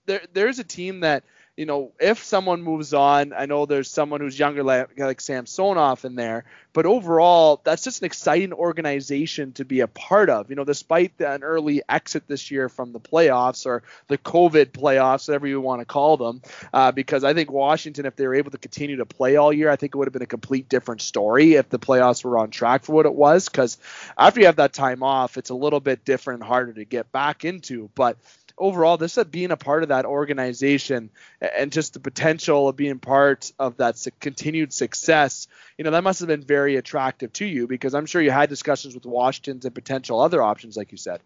[0.07, 1.25] there there's a team that
[1.57, 6.07] you know, if someone moves on, I know there's someone who's younger like, like Samsonov
[6.07, 10.49] in there, but overall, that's just an exciting organization to be a part of.
[10.49, 15.29] You know, despite an early exit this year from the playoffs or the COVID playoffs,
[15.29, 16.41] whatever you want to call them,
[16.73, 19.69] uh, because I think Washington, if they were able to continue to play all year,
[19.69, 22.51] I think it would have been a complete different story if the playoffs were on
[22.51, 23.51] track for what it was.
[23.51, 23.77] Because
[24.17, 27.45] after you have that time off, it's a little bit different, harder to get back
[27.45, 27.91] into.
[27.95, 28.17] But
[28.59, 32.99] overall, this is being a part of that organization and just the potential of being
[32.99, 35.49] part of that continued success.
[35.79, 38.49] You know, that must have been very attractive to you because I'm sure you had
[38.49, 41.21] discussions with Washington's and potential other options, like you said.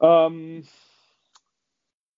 [0.00, 0.64] Um,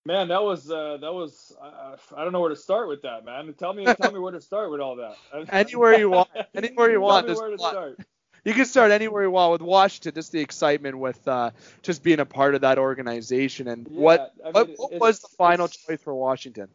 [0.05, 3.25] man, that was uh, that was uh, I don't know where to start with that,
[3.25, 3.55] man.
[3.57, 5.17] Tell me tell me where to start with all that.
[5.53, 7.27] anywhere you want, anywhere you want.
[7.27, 7.99] Tell me where to start
[8.45, 10.15] you can start anywhere you want with Washington.
[10.15, 11.51] Just the excitement with uh,
[11.83, 13.69] just being a part of that organization.
[13.69, 16.69] And yeah, what I mean, what, what was the final choice for Washington?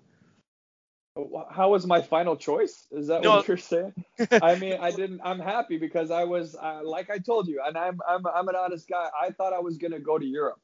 [1.51, 2.88] How was my final choice?
[2.91, 3.36] Is that no.
[3.36, 3.93] what you're saying?
[4.32, 5.22] I mean, I didn't.
[5.24, 8.55] I'm happy because I was, uh, like I told you, and I'm I'm I'm an
[8.55, 9.09] honest guy.
[9.22, 10.59] I thought I was gonna go to Europe.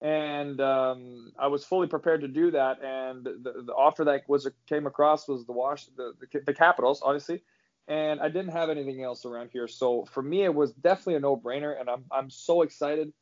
[0.00, 2.82] and um, I was fully prepared to do that.
[2.82, 7.02] And the, the offer that was came across was the Wash the, the, the Capitals,
[7.04, 7.42] obviously,
[7.88, 9.68] and I didn't have anything else around here.
[9.68, 13.12] So for me, it was definitely a no-brainer, and I'm I'm so excited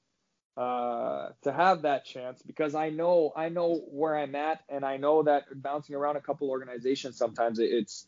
[0.56, 4.96] uh, to have that chance because I know I know where I'm at, and I
[4.96, 8.06] know that bouncing around a couple organizations sometimes it's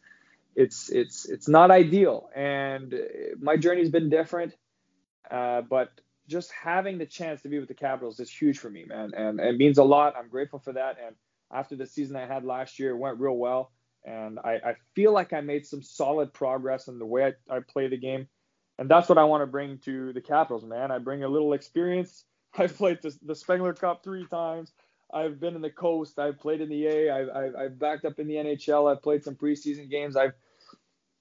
[0.56, 2.94] it's it's it's not ideal, and
[3.40, 4.54] my journey's been different,
[5.30, 5.90] uh, but
[6.28, 9.40] just having the chance to be with the Capitals is huge for me, man, and,
[9.40, 10.14] and it means a lot.
[10.16, 10.96] I'm grateful for that.
[11.04, 11.16] And
[11.52, 13.72] after the season I had last year, it went real well,
[14.04, 17.60] and I, I feel like I made some solid progress in the way I, I
[17.60, 18.28] play the game,
[18.78, 20.90] and that's what I want to bring to the Capitals, man.
[20.90, 22.24] I bring a little experience.
[22.56, 24.72] I've played the, the Spengler Cup three times.
[25.12, 26.18] I've been in the coast.
[26.18, 27.10] I've played in the A.
[27.10, 28.90] I've, I've, I've backed up in the NHL.
[28.90, 30.16] I've played some preseason games.
[30.16, 30.32] I've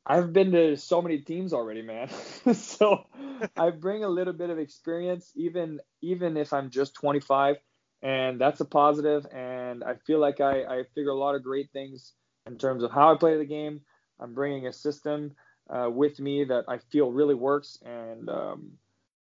[0.06, 2.10] I've been to so many teams already, man.
[2.54, 3.06] so
[3.58, 7.58] I bring a little bit of experience, even even if I'm just 25,
[8.02, 9.26] and that's a positive.
[9.32, 12.14] And I feel like I, I figure a lot of great things
[12.50, 13.82] in terms of how I play the game.
[14.20, 15.34] I'm bringing a system
[15.70, 18.72] uh, with me that I feel really works, and um,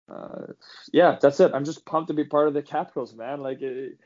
[0.09, 0.53] uh,
[0.93, 1.51] yeah, that's it.
[1.53, 3.41] I'm just pumped to be part of the Capitals, man.
[3.41, 3.97] Like it,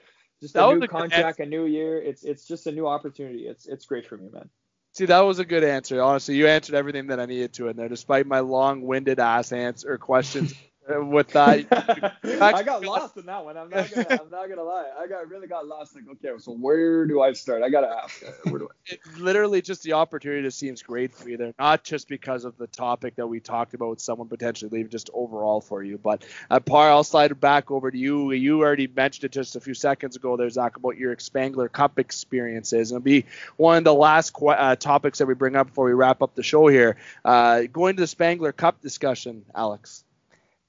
[0.41, 2.01] just a new contract, a new year.
[2.01, 3.47] It's it's just a new opportunity.
[3.47, 4.49] It's it's great for me, man.
[4.93, 6.01] See, that was a good answer.
[6.01, 9.97] Honestly, you answered everything that I needed to in there, despite my long-winded ass answer
[9.97, 10.53] questions.
[10.99, 12.17] with that.
[12.41, 13.57] I got lost in that one.
[13.57, 14.07] I'm not gonna.
[14.09, 14.89] I'm not gonna lie.
[14.99, 15.95] I got really got lost.
[15.95, 17.63] Like, okay, so where do I start?
[17.63, 18.23] I gotta ask.
[18.23, 18.75] Uh, where do I?
[18.93, 22.67] It's literally just the opportunity seems great for you there, not just because of the
[22.67, 25.97] topic that we talked about with someone potentially leaving, just overall for you.
[25.97, 28.31] But uh, Par, I'll slide it back over to you.
[28.31, 31.99] You already mentioned it just a few seconds ago there, Zach, about your Spengler Cup
[31.99, 33.25] experiences, and it'll be
[33.57, 36.35] one of the last qu- uh, topics that we bring up before we wrap up
[36.35, 36.97] the show here.
[37.23, 40.03] Uh, going to the Spengler Cup discussion, Alex.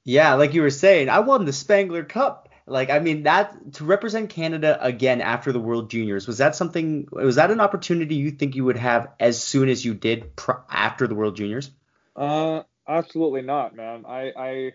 [0.05, 2.49] Yeah, like you were saying, I won the Spengler Cup.
[2.67, 7.09] Like, I mean, that to represent Canada again after the World Juniors was that something?
[7.11, 10.63] Was that an opportunity you think you would have as soon as you did pr-
[10.71, 11.71] after the World Juniors?
[12.15, 14.05] Uh, absolutely not, man.
[14.07, 14.73] I I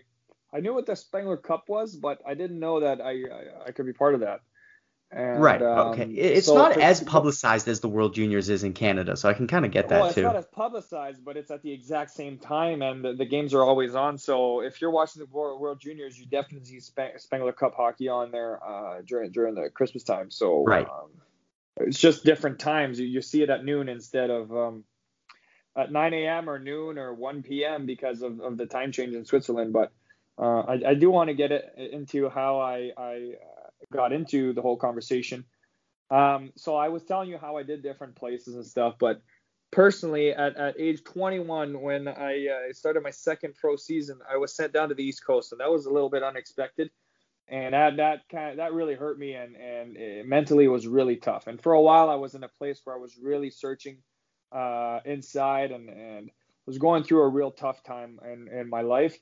[0.52, 3.70] I knew what the Spengler Cup was, but I didn't know that I I, I
[3.72, 4.40] could be part of that.
[5.10, 5.62] And, right.
[5.62, 6.04] Um, okay.
[6.04, 9.46] It's so not as publicized as the World Juniors is in Canada, so I can
[9.46, 10.22] kind of get that well, too.
[10.22, 13.24] Well, it's not as publicized, but it's at the exact same time, and the, the
[13.24, 14.18] games are always on.
[14.18, 16.80] So if you're watching the World Juniors, you definitely see
[17.16, 20.30] Spengler Cup hockey on there uh, during during the Christmas time.
[20.30, 20.86] So right.
[20.86, 21.10] Um,
[21.80, 22.98] it's just different times.
[22.98, 24.84] You, you see it at noon instead of um,
[25.76, 26.50] at 9 a.m.
[26.50, 27.86] or noon or 1 p.m.
[27.86, 29.72] because of, of the time change in Switzerland.
[29.72, 29.92] But
[30.36, 33.32] uh, I, I do want to get it into how I, I
[33.92, 35.44] got into the whole conversation.
[36.10, 39.20] Um, so I was telling you how I did different places and stuff, but
[39.70, 44.54] personally, at, at age 21, when I uh, started my second pro season, I was
[44.54, 46.90] sent down to the East Coast, and that was a little bit unexpected.
[47.50, 50.86] And that that kind of, that really hurt me, and and it mentally it was
[50.86, 51.46] really tough.
[51.46, 53.98] And for a while, I was in a place where I was really searching
[54.52, 56.30] uh, inside, and and
[56.66, 59.18] was going through a real tough time in in my life.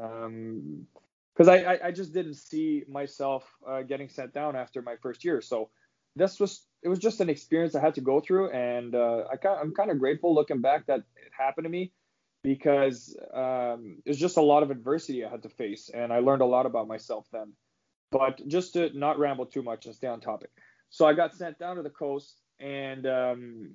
[0.00, 0.86] Um,
[1.34, 5.24] because I, I, I just didn't see myself uh, getting sent down after my first
[5.24, 5.40] year.
[5.40, 5.70] So
[6.16, 9.48] this was it was just an experience I had to go through, and uh, I
[9.48, 11.92] I'm kind of grateful looking back that it happened to me
[12.42, 16.18] because um, it was just a lot of adversity I had to face, and I
[16.18, 17.52] learned a lot about myself then.
[18.10, 20.50] But just to not ramble too much and stay on topic.
[20.90, 23.74] So I got sent down to the coast, and um,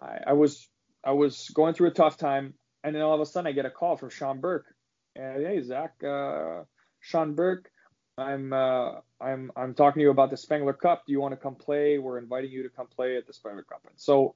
[0.00, 0.68] I, I was
[1.04, 3.64] I was going through a tough time, and then all of a sudden I get
[3.64, 4.66] a call from Sean Burke,
[5.14, 6.64] hey, Zach, uh,
[7.00, 7.70] Sean Burke,
[8.18, 11.04] I'm uh, I'm I'm talking to you about the Spengler Cup.
[11.06, 11.98] Do you want to come play?
[11.98, 13.80] We're inviting you to come play at the Spengler Cup.
[13.88, 14.34] And so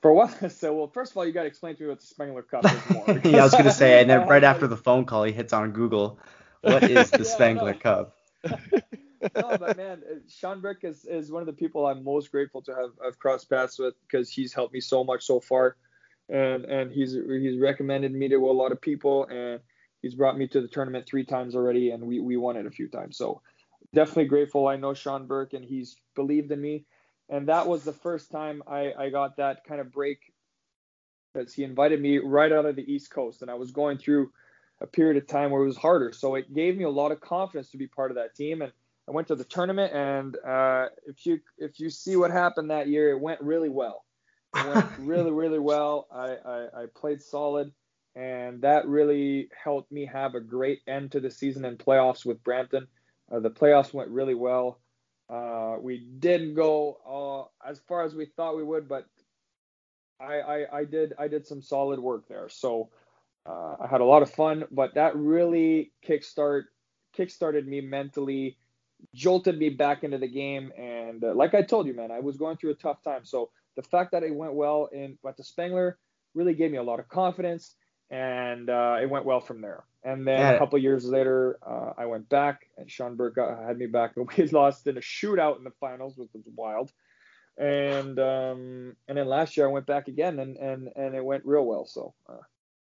[0.00, 0.28] for what?
[0.50, 2.64] So well, first of all, you got to explain to me what the Spengler Cup
[2.64, 3.20] is more.
[3.24, 5.72] yeah, I was gonna say, and then right after the phone call, he hits on
[5.72, 6.18] Google,
[6.60, 7.78] what is the yeah, Spengler no.
[7.78, 8.14] Cup?
[8.44, 12.62] no, but man, uh, Sean Burke is, is one of the people I'm most grateful
[12.62, 15.76] to have, have crossed paths with because he's helped me so much so far,
[16.28, 19.60] and and he's he's recommended me to a lot of people, and
[20.02, 22.70] He's brought me to the tournament three times already, and we, we won it a
[22.70, 23.16] few times.
[23.16, 23.42] So
[23.94, 24.68] definitely grateful.
[24.68, 26.84] I know Sean Burke, and he's believed in me.
[27.28, 30.32] And that was the first time I, I got that kind of break
[31.32, 34.30] because he invited me right out of the East Coast, and I was going through
[34.80, 36.12] a period of time where it was harder.
[36.12, 38.62] So it gave me a lot of confidence to be part of that team.
[38.62, 38.72] And
[39.08, 42.88] I went to the tournament, and uh, if you if you see what happened that
[42.88, 44.04] year, it went really well.
[44.54, 46.06] It went really really well.
[46.12, 47.72] I, I, I played solid
[48.18, 52.42] and that really helped me have a great end to the season and playoffs with
[52.42, 52.88] Brampton.
[53.30, 54.80] Uh, the playoffs went really well.
[55.30, 59.06] Uh, we didn't go uh, as far as we thought we would, but
[60.20, 62.48] I, I, I did I did some solid work there.
[62.48, 62.88] So
[63.46, 66.64] uh, I had a lot of fun, but that really kickstart
[67.16, 68.56] kickstarted me mentally,
[69.14, 70.72] jolted me back into the game.
[70.76, 73.24] And uh, like I told you, man, I was going through a tough time.
[73.24, 75.98] So the fact that it went well in at the Spengler
[76.34, 77.76] really gave me a lot of confidence,
[78.10, 79.84] and uh, it went well from there.
[80.04, 80.50] And then yeah.
[80.52, 84.12] a couple years later, uh, I went back, and Sean Burke had me back.
[84.16, 86.92] and We lost in a shootout in the finals, which was wild.
[87.58, 91.44] And um, and then last year I went back again, and and and it went
[91.44, 91.86] real well.
[91.86, 92.36] So uh,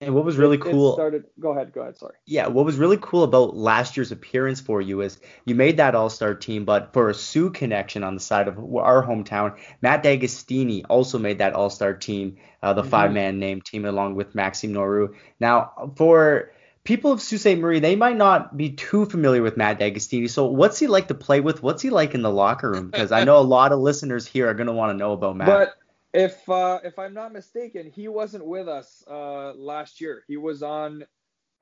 [0.05, 2.15] and what was really it, cool it started go ahead, go ahead, sorry.
[2.27, 5.95] Yeah, what was really cool about last year's appearance for you is you made that
[5.95, 10.85] all-star team, but for a Soo connection on the side of our hometown, Matt D'Agostini
[10.89, 12.91] also made that all-star team, uh, the mm-hmm.
[12.91, 15.15] five-man name team along with Maxim Noreau.
[15.41, 16.53] Now, for
[16.85, 17.59] people of Sault Ste.
[17.59, 20.29] Marie, they might not be too familiar with Matt D'Agostini.
[20.29, 21.63] So what's he like to play with?
[21.63, 22.91] What's he like in the locker room?
[22.91, 25.37] Because I know a lot of listeners here are going to want to know about
[25.37, 25.47] Matt.
[25.47, 25.75] But
[26.15, 30.25] if uh, if I'm not mistaken, he wasn't with us uh, last year.
[30.29, 31.05] He was on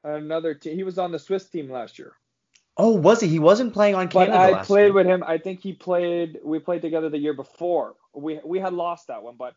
[0.05, 0.77] another team.
[0.77, 2.13] He was on the Swiss team last year.
[2.77, 3.29] Oh, was he?
[3.29, 4.33] He wasn't playing on Canada.
[4.33, 4.93] But I played year.
[4.93, 5.25] with him.
[5.27, 6.39] I think he played.
[6.45, 7.97] We played together the year before.
[8.15, 9.55] We we had lost that one, but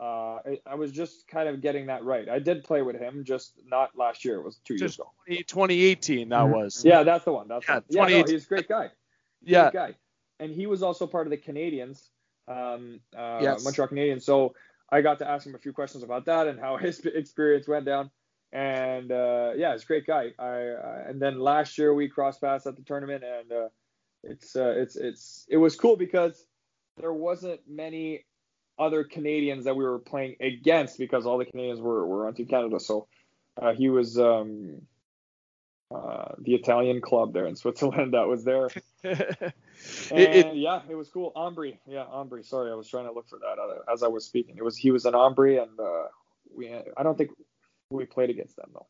[0.00, 2.28] uh, I, I, was just kind of getting that right.
[2.28, 4.36] I did play with him, just not last year.
[4.36, 5.42] It was two just years ago.
[5.48, 6.52] 2018, that mm-hmm.
[6.52, 6.84] was.
[6.84, 7.48] Yeah, that's the one.
[7.48, 8.10] That's yeah, the one.
[8.10, 8.20] yeah.
[8.20, 8.90] No, he's a great guy.
[9.42, 9.96] Yeah, guy.
[10.38, 12.10] And he was also part of the Canadiens,
[12.48, 13.64] um, uh, yes.
[13.64, 14.22] Montreal Canadiens.
[14.22, 14.54] So
[14.90, 17.84] I got to ask him a few questions about that and how his experience went
[17.84, 18.10] down.
[18.52, 20.32] And uh, yeah, he's a great guy.
[20.38, 23.68] I, I, and then last year we crossed paths at the tournament, and uh,
[24.24, 26.46] it's uh, it's it's it was cool because
[26.96, 28.24] there wasn't many
[28.78, 32.46] other Canadians that we were playing against because all the Canadians were were on Team
[32.46, 32.80] Canada.
[32.80, 33.06] So
[33.60, 34.80] uh, he was um,
[35.94, 38.68] uh, the Italian club there in Switzerland that was there.
[40.10, 41.32] it, it, yeah, it was cool.
[41.36, 42.44] Ambri, yeah, Ambri.
[42.44, 43.56] Sorry, I was trying to look for that
[43.92, 44.56] as I was speaking.
[44.56, 46.08] It was he was an Ambri, and uh,
[46.54, 47.30] we I don't think
[47.90, 48.86] we played against them though.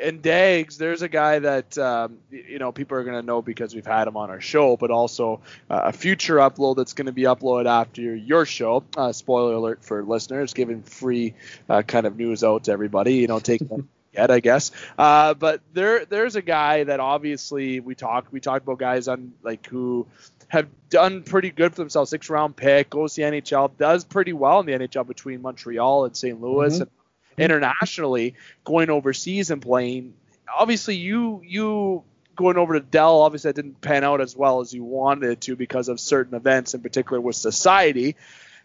[0.00, 3.74] And Dags, there's a guy that um, you know people are going to know because
[3.74, 7.12] we've had him on our show, but also uh, a future upload that's going to
[7.12, 8.84] be uploaded after your show.
[8.96, 11.34] Uh, spoiler alert for listeners, giving free
[11.68, 13.14] uh, kind of news out to everybody.
[13.14, 13.88] You know, take them
[14.18, 14.72] yet, I guess.
[14.98, 19.32] Uh, but there, there's a guy that obviously we talk we talked about guys on
[19.42, 20.06] like who
[20.48, 22.10] have done pretty good for themselves.
[22.10, 26.06] Six round pick, goes to the NHL, does pretty well in the NHL between Montreal
[26.06, 26.40] and St.
[26.40, 26.82] Louis, mm-hmm.
[26.82, 26.90] and
[27.38, 30.14] internationally, going overseas and playing.
[30.58, 32.02] Obviously, you you
[32.34, 35.40] going over to DEL, obviously that didn't pan out as well as you wanted it
[35.42, 38.16] to because of certain events, in particular with society.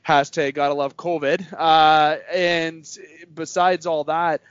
[0.07, 1.53] Hashtag gotta love COVID.
[1.57, 2.87] Uh, and
[3.33, 4.41] besides all that,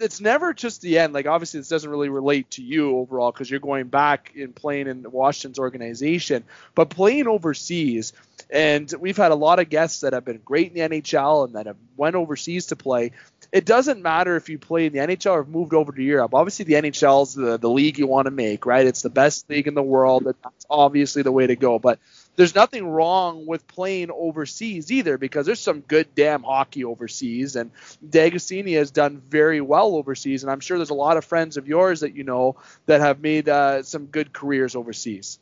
[0.00, 1.12] it's never just the end.
[1.12, 4.88] Like obviously this doesn't really relate to you overall because you're going back and playing
[4.88, 8.12] in Washington's organization, but playing overseas.
[8.48, 11.54] And we've had a lot of guests that have been great in the NHL and
[11.54, 13.12] that have went overseas to play.
[13.52, 16.34] It doesn't matter if you play in the NHL or moved over to Europe.
[16.34, 18.86] Obviously, the NHL is the, the league you want to make, right?
[18.86, 20.24] It's the best league in the world.
[20.24, 21.78] That's obviously the way to go.
[21.78, 21.98] But
[22.36, 27.70] there's nothing wrong with playing overseas either because there's some good damn hockey overseas and
[28.08, 31.66] D'Agostini has done very well overseas and I'm sure there's a lot of friends of
[31.66, 35.38] yours that you know that have made uh, some good careers overseas.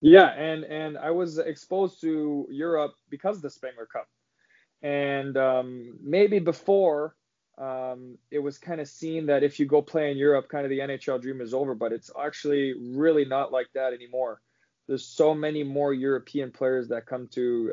[0.00, 4.06] Yeah, and and I was exposed to Europe because of the Spengler Cup,
[4.80, 7.16] and um, maybe before
[7.58, 10.70] um, it was kind of seen that if you go play in Europe, kind of
[10.70, 14.40] the NHL dream is over, but it's actually really not like that anymore
[14.88, 17.72] there's so many more European players that come to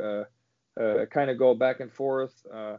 [0.77, 2.45] uh, uh, kind of go back and forth.
[2.53, 2.77] Uh,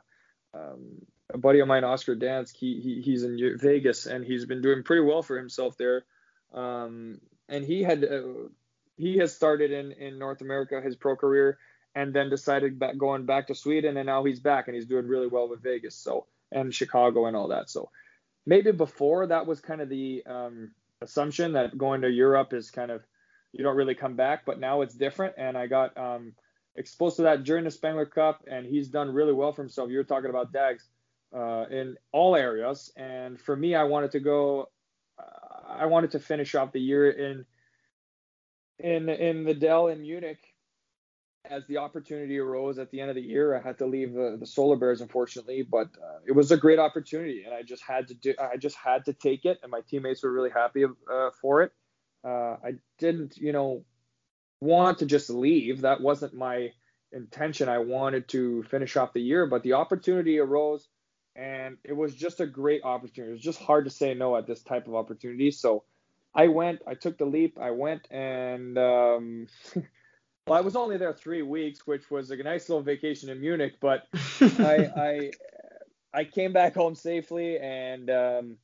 [0.54, 1.00] um,
[1.32, 4.84] a buddy of mine, Oscar Dansk, he, he, he's in Vegas and he's been doing
[4.84, 6.04] pretty well for himself there.
[6.54, 8.48] Um, and he had uh,
[8.96, 11.58] he has started in in North America his pro career
[11.94, 15.06] and then decided back, going back to Sweden and now he's back and he's doing
[15.06, 15.96] really well with Vegas.
[15.96, 17.70] So and Chicago and all that.
[17.70, 17.90] So
[18.44, 20.70] maybe before that was kind of the um,
[21.00, 23.02] assumption that going to Europe is kind of
[23.56, 24.44] you don't really come back.
[24.44, 26.32] But now it's different, and I got um,
[26.76, 29.90] exposed to that during the Spengler Cup, and he's done really well for himself.
[29.90, 30.88] You were talking about Dags
[31.34, 34.68] uh, in all areas, and for me, I wanted to go.
[35.18, 37.44] Uh, I wanted to finish off the year in
[38.78, 40.40] in in the DEL in Munich.
[41.48, 44.36] As the opportunity arose at the end of the year, I had to leave the,
[44.38, 48.08] the Solar Bears, unfortunately, but uh, it was a great opportunity, and I just had
[48.08, 48.34] to do.
[48.38, 51.72] I just had to take it, and my teammates were really happy uh, for it
[52.26, 53.84] uh, I didn't, you know,
[54.60, 55.82] want to just leave.
[55.82, 56.72] That wasn't my
[57.12, 57.68] intention.
[57.68, 60.88] I wanted to finish off the year, but the opportunity arose,
[61.36, 63.30] and it was just a great opportunity.
[63.30, 65.50] It was just hard to say no at this type of opportunity.
[65.50, 65.84] So
[66.34, 66.80] I went.
[66.86, 67.58] I took the leap.
[67.60, 69.46] I went, and um,
[70.46, 73.74] well, I was only there three weeks, which was a nice little vacation in Munich.
[73.80, 74.08] But
[74.40, 75.30] I, I,
[76.12, 78.56] I came back home safely, and um,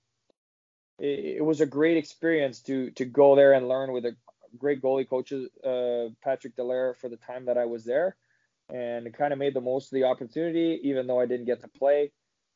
[1.02, 4.16] it, it was a great experience to to go there and learn with a
[4.56, 8.16] great goalie coach, uh, Patrick Dallaire, for the time that I was there,
[8.72, 11.68] and kind of made the most of the opportunity, even though I didn't get to
[11.68, 12.12] play.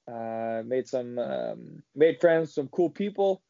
[0.07, 3.42] Uh, made some um, made friends, some cool people.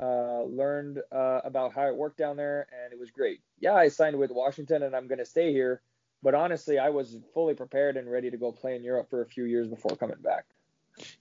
[0.00, 3.40] Uh, learned uh, about how it worked down there, and it was great.
[3.58, 5.82] Yeah, I signed with Washington, and I'm going to stay here.
[6.22, 9.26] But honestly, I was fully prepared and ready to go play in Europe for a
[9.26, 10.44] few years before coming back.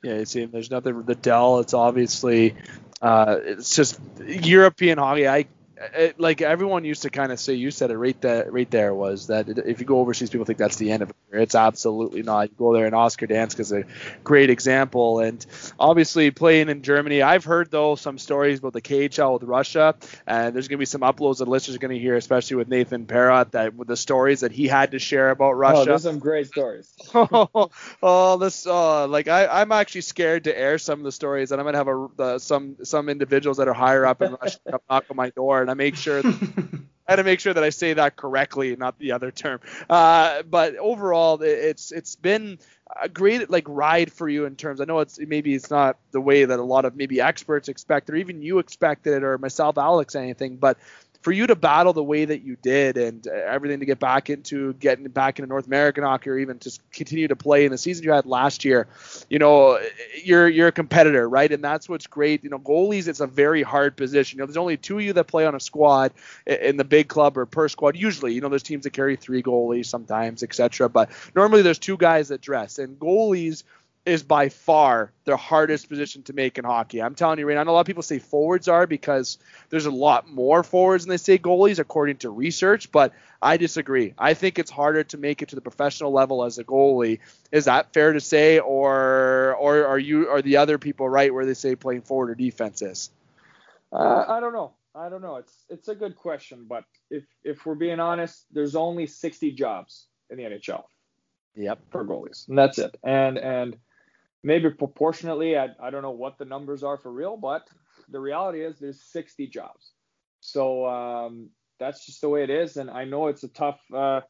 [0.03, 1.59] Yeah, see seems there's nothing the DEL.
[1.59, 2.55] It's obviously
[3.01, 5.27] uh, it's just European hockey.
[5.27, 5.47] I
[5.93, 8.93] it, like everyone used to kind of say, you said it right there, right there
[8.93, 11.15] was that if you go overseas, people think that's the end of it.
[11.31, 12.49] It's absolutely not.
[12.49, 13.83] You go there, and Oscar Dansk is a
[14.23, 15.19] great example.
[15.19, 15.45] And
[15.79, 20.55] obviously, playing in Germany, I've heard though some stories about the KHL with Russia, and
[20.55, 23.05] there's going to be some uploads that listeners are going to hear, especially with Nathan
[23.05, 25.81] Perrott, that with the stories that he had to share about Russia.
[25.81, 26.91] Oh, there's some great stories.
[27.13, 31.61] oh, this, uh, like I, I'm actually scared to air some of the stories, and
[31.61, 34.59] I'm going to have a uh, some some individuals that are higher up in Russia
[34.89, 36.21] knock on my door and I make sure.
[37.07, 39.61] I had to make sure that I say that correctly, not the other term.
[39.89, 42.59] Uh, but overall, it's it's been
[43.01, 44.81] a great like ride for you in terms.
[44.81, 48.09] I know it's maybe it's not the way that a lot of maybe experts expect,
[48.09, 50.57] or even you expected it, or myself, Alex, anything.
[50.57, 50.77] But
[51.27, 54.29] for you to battle the way that you did and uh, everything to get back
[54.29, 57.77] into getting back into North American hockey or even just continue to play in the
[57.77, 58.87] season you had last year,
[59.29, 59.81] you know, uh,
[60.23, 61.51] you're you're a competitor, right?
[61.51, 62.45] And that's what's great.
[62.45, 64.37] You know, goalies it's a very hard position.
[64.37, 66.13] You know, there's only two of you that play on a squad
[66.45, 67.97] in the big club or per squad.
[67.97, 70.87] Usually, you know, there's teams that carry three goalies sometimes, etc.
[70.87, 73.63] But normally there's two guys that dress and goalies
[74.07, 77.01] is by far the hardest position to make in hockey.
[77.01, 79.37] I'm telling you right now, a lot of people say forwards are because
[79.69, 84.13] there's a lot more forwards than they say goalies, according to research, but I disagree.
[84.17, 87.19] I think it's harder to make it to the professional level as a goalie.
[87.51, 91.45] Is that fair to say, or or are you are the other people right where
[91.45, 93.11] they say playing forward or defense is?
[93.91, 94.73] Uh, I don't know.
[94.95, 95.35] I don't know.
[95.35, 100.07] It's it's a good question, but if if we're being honest, there's only 60 jobs
[100.29, 100.85] in the NHL.
[101.55, 101.79] Yep.
[101.89, 102.97] For goalies, and that's it.
[103.03, 103.75] And and
[104.47, 107.67] maybe proportionately, I, I don't know what the numbers are for real, but
[108.07, 109.91] the reality is there's 60 jobs.
[110.39, 112.77] So um, that's just the way it is.
[112.77, 114.21] And I know it's a tough uh,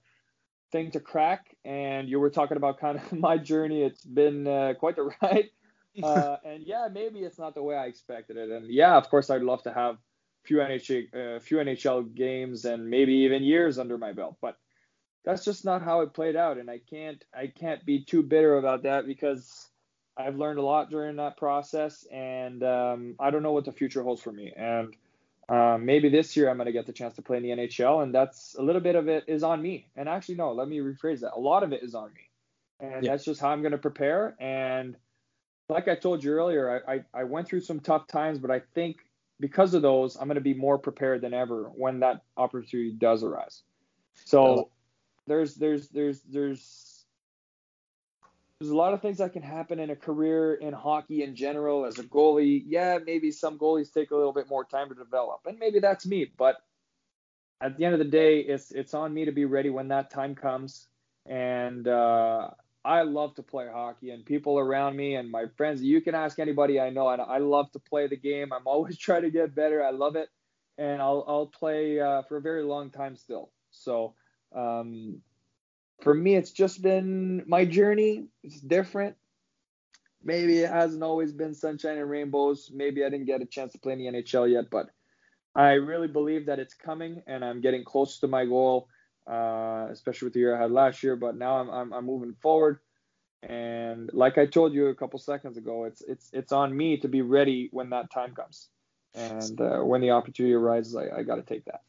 [0.72, 1.56] thing to crack.
[1.64, 3.84] And you were talking about kind of my journey.
[3.84, 5.50] It's been uh, quite the ride.
[6.02, 8.50] Uh, and yeah, maybe it's not the way I expected it.
[8.50, 12.66] And yeah, of course, I'd love to have a few NHL, uh, few NHL games
[12.66, 14.38] and maybe even years under my belt.
[14.42, 14.58] But
[15.24, 16.58] that's just not how it played out.
[16.58, 19.70] And I can't, I can't be too bitter about that because
[20.18, 24.04] I've learned a lot during that process, and um, I don't know what the future
[24.04, 24.52] holds for me.
[24.56, 24.96] And
[25.50, 28.04] um, maybe this year I'm going to get the chance to play in the NHL,
[28.04, 29.88] and that's a little bit of it is on me.
[29.96, 31.34] And actually, no, let me rephrase that.
[31.34, 32.30] A lot of it is on me,
[32.80, 33.12] and yeah.
[33.12, 34.36] that's just how I'm going to prepare.
[34.40, 34.96] And
[35.70, 38.62] like I told you earlier, I, I, I went through some tough times, but I
[38.74, 38.98] think
[39.40, 43.24] because of those, I'm going to be more prepared than ever when that opportunity does
[43.24, 43.62] arise.
[44.26, 44.72] So
[45.28, 46.97] there's there's there's there's
[48.60, 51.86] there's a lot of things that can happen in a career in hockey in general
[51.86, 52.64] as a goalie.
[52.66, 56.06] Yeah, maybe some goalies take a little bit more time to develop, and maybe that's
[56.06, 56.32] me.
[56.38, 56.56] But
[57.62, 60.10] at the end of the day, it's it's on me to be ready when that
[60.10, 60.88] time comes.
[61.28, 62.50] And uh,
[62.84, 65.84] I love to play hockey, and people around me and my friends.
[65.84, 68.52] You can ask anybody I know, and I love to play the game.
[68.52, 69.84] I'm always trying to get better.
[69.84, 70.30] I love it,
[70.80, 73.52] and I'll I'll play uh, for a very long time still.
[73.70, 74.16] So
[74.56, 75.22] um,
[76.02, 78.26] for me, it's just been my journey.
[78.44, 79.16] It's different.
[80.24, 82.70] Maybe it hasn't always been sunshine and rainbows.
[82.74, 84.90] Maybe I didn't get a chance to play in the NHL yet, but
[85.56, 88.90] I really believe that it's coming, and I'm getting close to my goal,
[89.26, 91.16] uh, especially with the year I had last year.
[91.16, 92.80] But now I'm, I'm, I'm moving forward,
[93.42, 97.08] and like I told you a couple seconds ago, it's it's it's on me to
[97.08, 98.68] be ready when that time comes,
[99.16, 101.82] and uh, when the opportunity arises, I, I got to take that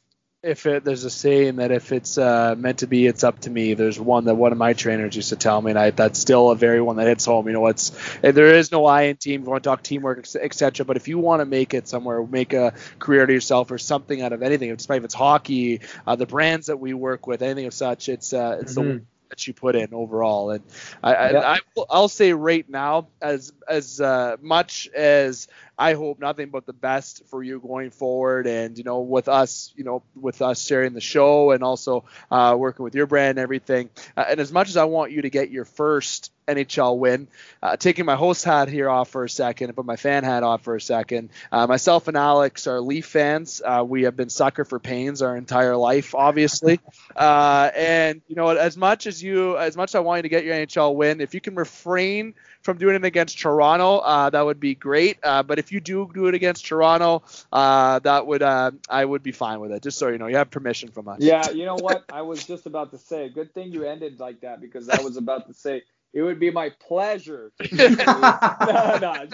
[0.48, 3.50] if it, there's a saying that if it's uh, meant to be, it's up to
[3.50, 3.74] me.
[3.74, 6.50] There's one that one of my trainers used to tell me, and I, that's still
[6.50, 7.46] a very one that hits home.
[7.46, 7.92] You know, it's
[8.22, 9.42] there is no I in team.
[9.42, 10.86] You want to talk teamwork, etc.
[10.86, 14.22] But if you want to make it somewhere, make a career to yourself or something
[14.22, 17.66] out of anything, despite if it's hockey, uh, the brands that we work with, anything
[17.66, 18.88] of such, it's uh, it's mm-hmm.
[18.88, 20.50] the that you put in overall.
[20.50, 20.64] And
[21.02, 25.48] I, I, I will say right now, as as uh, much as
[25.78, 28.46] I hope nothing but the best for you going forward.
[28.46, 32.56] And, you know, with us, you know, with us sharing the show and also uh,
[32.58, 33.90] working with your brand and everything.
[34.16, 37.28] Uh, and as much as I want you to get your first NHL win.
[37.62, 40.42] Uh, taking my host hat here off for a second and put my fan hat
[40.42, 41.28] off for a second.
[41.52, 43.62] Uh, myself and Alex are Leaf fans.
[43.64, 46.80] Uh, we have been sucker for pains our entire life, obviously.
[47.14, 50.28] Uh, and you know, as much as you, as much as I want you to
[50.28, 54.44] get your NHL win, if you can refrain from doing it against Toronto, uh, that
[54.44, 55.18] would be great.
[55.22, 59.04] Uh, but if if you do do it against Toronto, uh, that would uh, I
[59.04, 59.82] would be fine with it.
[59.82, 61.18] Just so you know, you have permission from us.
[61.20, 62.04] Yeah, you know what?
[62.10, 63.28] I was just about to say.
[63.28, 65.82] Good thing you ended like that because I was about to say
[66.14, 67.52] it would be my pleasure.
[67.72, 69.26] no, no,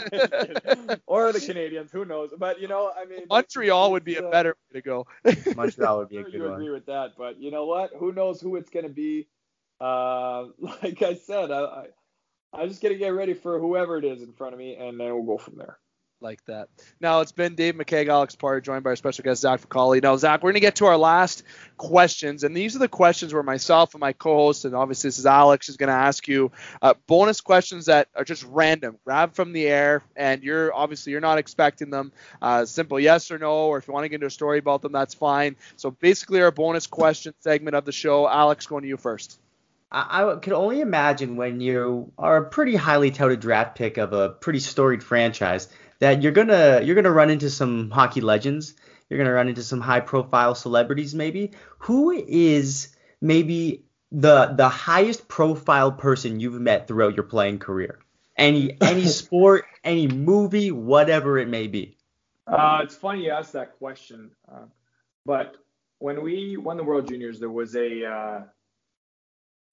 [1.07, 2.31] or the Canadiens, who knows?
[2.37, 5.07] But you know, I mean, Montreal would be a better way to go.
[5.55, 6.55] Montreal would be a good you one.
[6.55, 7.93] agree with that, but you know what?
[7.97, 9.29] Who knows who it's gonna be?
[9.81, 11.87] Uh, like I said, I, I
[12.55, 15.13] I'm just gonna get ready for whoever it is in front of me, and then
[15.15, 15.79] we'll go from there
[16.21, 16.69] like that.
[17.01, 20.03] Now it's been Dave McKeag, Alex Parr, joined by our special guest Zach Fucale.
[20.03, 21.43] Now Zach, we're gonna get to our last
[21.77, 25.27] questions, and these are the questions where myself and my co-host, and obviously this is
[25.27, 26.51] Alex, is gonna ask you
[26.81, 31.21] uh, bonus questions that are just random, grab from the air, and you're obviously you're
[31.21, 32.11] not expecting them.
[32.41, 34.81] Uh, simple yes or no, or if you want to get into a story about
[34.81, 35.57] them, that's fine.
[35.77, 38.29] So basically, our bonus question segment of the show.
[38.29, 39.39] Alex, going to you first.
[39.91, 44.13] I, I could only imagine when you are a pretty highly touted draft pick of
[44.13, 45.69] a pretty storied franchise
[46.01, 48.75] that you're gonna you're gonna run into some hockey legends.
[49.09, 51.53] You're gonna run into some high profile celebrities maybe.
[51.79, 58.01] Who is maybe the the highest profile person you've met throughout your playing career?
[58.37, 61.97] Any any sport, any movie, whatever it may be.
[62.47, 64.67] Uh, it's funny you asked that question, uh,
[65.25, 65.57] but
[65.99, 68.41] when we won the World Juniors, there was a uh,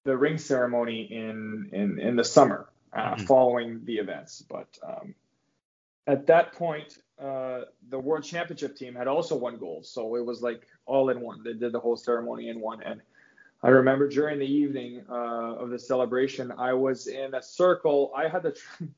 [0.04, 3.24] the ring ceremony in in in the summer uh, mm-hmm.
[3.24, 4.42] following the events.
[4.48, 5.14] But um,
[6.06, 10.42] at that point, uh, the World Championship team had also won gold, so it was
[10.42, 11.42] like all in one.
[11.42, 12.82] They did the whole ceremony in one.
[12.82, 13.00] And
[13.62, 18.12] I remember during the evening uh, of the celebration, I was in a circle.
[18.16, 18.56] I had the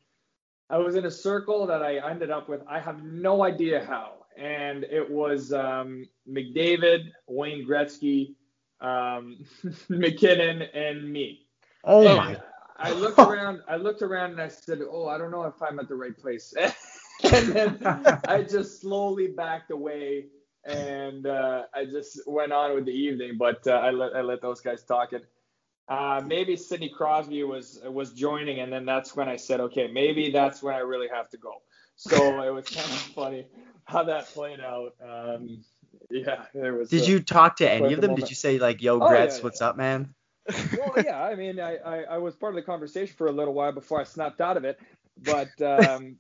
[0.71, 2.63] I was in a circle that I ended up with.
[2.67, 4.15] I have no idea how.
[4.37, 8.35] And it was um, McDavid, Wayne Gretzky,
[8.81, 9.45] um,
[9.89, 11.47] MacKinnon, and me.
[11.85, 12.37] Oh and my!
[12.77, 13.63] I looked around.
[13.69, 16.17] I looked around and I said, "Oh, I don't know if I'm at the right
[16.17, 16.55] place."
[17.25, 17.79] and then
[18.27, 20.27] I just slowly backed away,
[20.65, 23.37] and uh, I just went on with the evening.
[23.39, 25.13] But uh, I let I let those guys talk.
[25.13, 25.25] And
[25.89, 30.31] uh, maybe Sidney Crosby was was joining, and then that's when I said, "Okay, maybe
[30.31, 31.63] that's when I really have to go."
[31.97, 33.47] So it was kind of funny
[33.85, 34.95] how that played out.
[35.03, 35.65] Um,
[36.11, 36.91] yeah, there was.
[36.91, 38.15] Did you talk to any of them?
[38.15, 39.69] Did you say like, "Yo, Gretz, oh, yeah, what's yeah.
[39.69, 40.15] up, man"?
[40.79, 41.23] well, yeah.
[41.23, 44.01] I mean, I, I, I was part of the conversation for a little while before
[44.01, 44.79] I snapped out of it.
[45.23, 46.17] But um,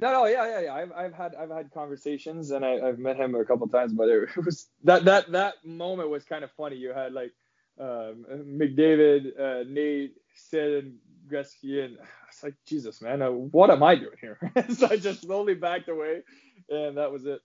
[0.00, 0.74] no, no, yeah, yeah, yeah.
[0.74, 4.08] I've, I've had I've had conversations and I, have met him a couple times, but
[4.08, 6.76] it was that that that moment was kind of funny.
[6.76, 7.32] You had like
[7.78, 10.94] um, McDavid, uh, Nate, Sid, and
[11.30, 11.98] Gretzky, and
[12.28, 14.38] it's like Jesus, man, uh, what am I doing here?
[14.74, 16.22] so I just slowly backed away,
[16.68, 17.40] and that was it.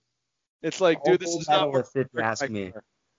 [0.62, 2.72] It's like, dude, this is not where Sid ask me.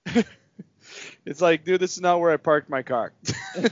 [1.25, 3.13] it's like, dude, this is not where I parked my car.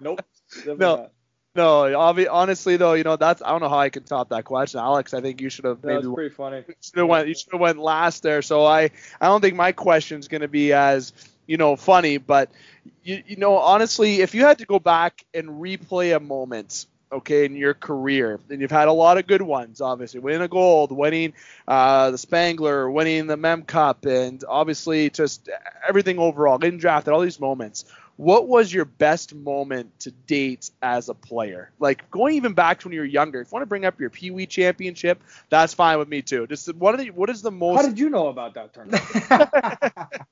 [0.00, 0.22] nope.
[0.66, 0.74] No.
[0.74, 1.12] Not.
[1.54, 4.46] No, obvi- honestly though, you know that's I don't know how I can top that
[4.46, 5.12] question, Alex.
[5.12, 6.64] I think you should have maybe pretty funny.
[6.80, 7.28] Should have went.
[7.28, 8.40] You should have went last there.
[8.40, 8.90] So I
[9.20, 11.12] I don't think my question is going to be as
[11.46, 12.50] you know funny, but
[13.02, 17.44] you you know honestly, if you had to go back and replay a moment okay,
[17.44, 18.40] in your career.
[18.50, 21.34] And you've had a lot of good ones, obviously, winning a gold, winning
[21.68, 25.48] uh, the Spengler, winning the Mem Cup, and obviously just
[25.88, 27.84] everything overall, getting drafted, all these moments
[28.16, 31.70] what was your best moment to date as a player?
[31.78, 33.40] Like going even back to when you were younger.
[33.40, 36.46] If you want to bring up your Pee Wee championship, that's fine with me too.
[36.46, 37.76] Just what are the, what is the most?
[37.76, 39.02] How did you know about that tournament?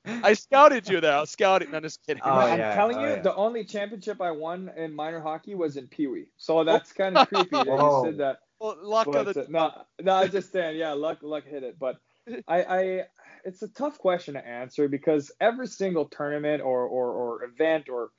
[0.23, 1.17] I scouted you though.
[1.17, 1.73] I was scouting.
[1.73, 2.23] I'm just kidding.
[2.25, 2.75] Oh, I'm yeah.
[2.75, 3.21] telling oh, you, yeah.
[3.21, 6.25] the only championship I won in minor hockey was in Pee Wee.
[6.37, 8.39] So that's kind of creepy that you said that.
[8.59, 9.41] Well, luck but, of the...
[9.41, 9.71] Uh, no,
[10.01, 11.79] no, I just saying, yeah, luck, luck hit it.
[11.79, 11.97] But
[12.47, 13.05] I, I,
[13.45, 18.11] it's a tough question to answer because every single tournament or, or, or event or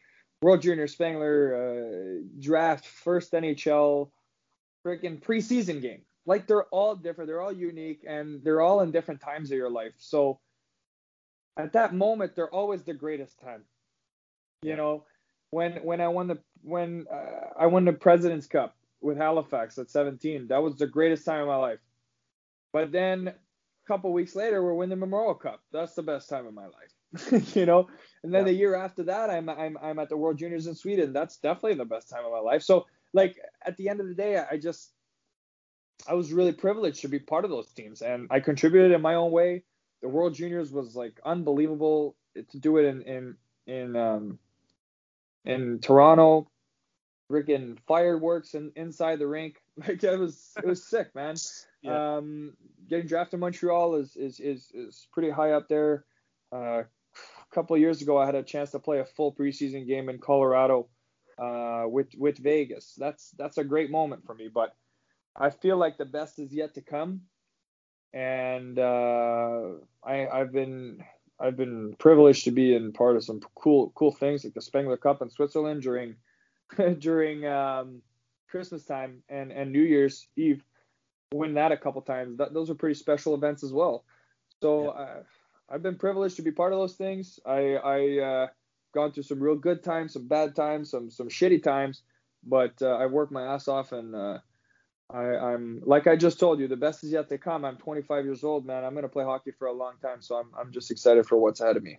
[0.42, 4.10] World Junior Spengler uh, draft, first NHL,
[4.84, 6.02] freaking preseason game.
[6.26, 9.70] Like they're all different, they're all unique, and they're all in different times of your
[9.70, 9.92] life.
[9.98, 10.40] So
[11.56, 13.62] at that moment, they're always the greatest time.
[14.62, 15.04] You know,
[15.50, 19.90] when when I won the when uh, I won the President's Cup with Halifax at
[19.90, 21.80] 17, that was the greatest time of my life.
[22.72, 23.34] But then
[23.86, 25.60] couple weeks later, we're winning the Memorial Cup.
[25.72, 27.88] That's the best time of my life, you know.
[28.22, 28.52] And then yeah.
[28.52, 31.12] the year after that, I'm, I'm I'm at the World Juniors in Sweden.
[31.12, 32.62] That's definitely the best time of my life.
[32.62, 34.92] So like at the end of the day, I just
[36.06, 39.14] I was really privileged to be part of those teams, and I contributed in my
[39.14, 39.64] own way.
[40.00, 43.36] The World Juniors was like unbelievable to do it in in
[43.66, 44.38] in um
[45.44, 46.48] in Toronto.
[47.30, 49.61] Freaking fireworks and in, inside the rink.
[49.88, 51.36] Like it was it was sick, man.
[51.84, 52.18] Yeah.
[52.18, 52.52] Um,
[52.88, 56.04] getting drafted in Montreal is is is, is pretty high up there.
[56.52, 59.84] Uh, a couple of years ago, I had a chance to play a full preseason
[59.84, 60.86] game in Colorado
[61.38, 62.94] uh, with with Vegas.
[62.96, 64.46] That's that's a great moment for me.
[64.46, 64.76] But
[65.34, 67.22] I feel like the best is yet to come,
[68.12, 69.62] and uh,
[70.04, 71.02] I, I've been
[71.40, 74.96] I've been privileged to be in part of some cool cool things like the Spengler
[74.96, 76.14] Cup in Switzerland during
[76.98, 78.02] during um,
[78.52, 80.62] Christmas time and and New Year's Eve.
[81.34, 82.36] Win that a couple times.
[82.36, 84.04] That, those are pretty special events as well.
[84.60, 84.88] So yeah.
[84.90, 85.22] uh,
[85.70, 87.40] I've been privileged to be part of those things.
[87.46, 88.46] I I uh,
[88.94, 92.02] gone through some real good times, some bad times, some some shitty times,
[92.44, 94.38] but uh, I worked my ass off and uh,
[95.08, 97.64] I, am like I just told you, the best is yet to come.
[97.64, 98.84] I'm 25 years old, man.
[98.84, 101.60] I'm gonna play hockey for a long time, so I'm I'm just excited for what's
[101.60, 101.98] ahead of me.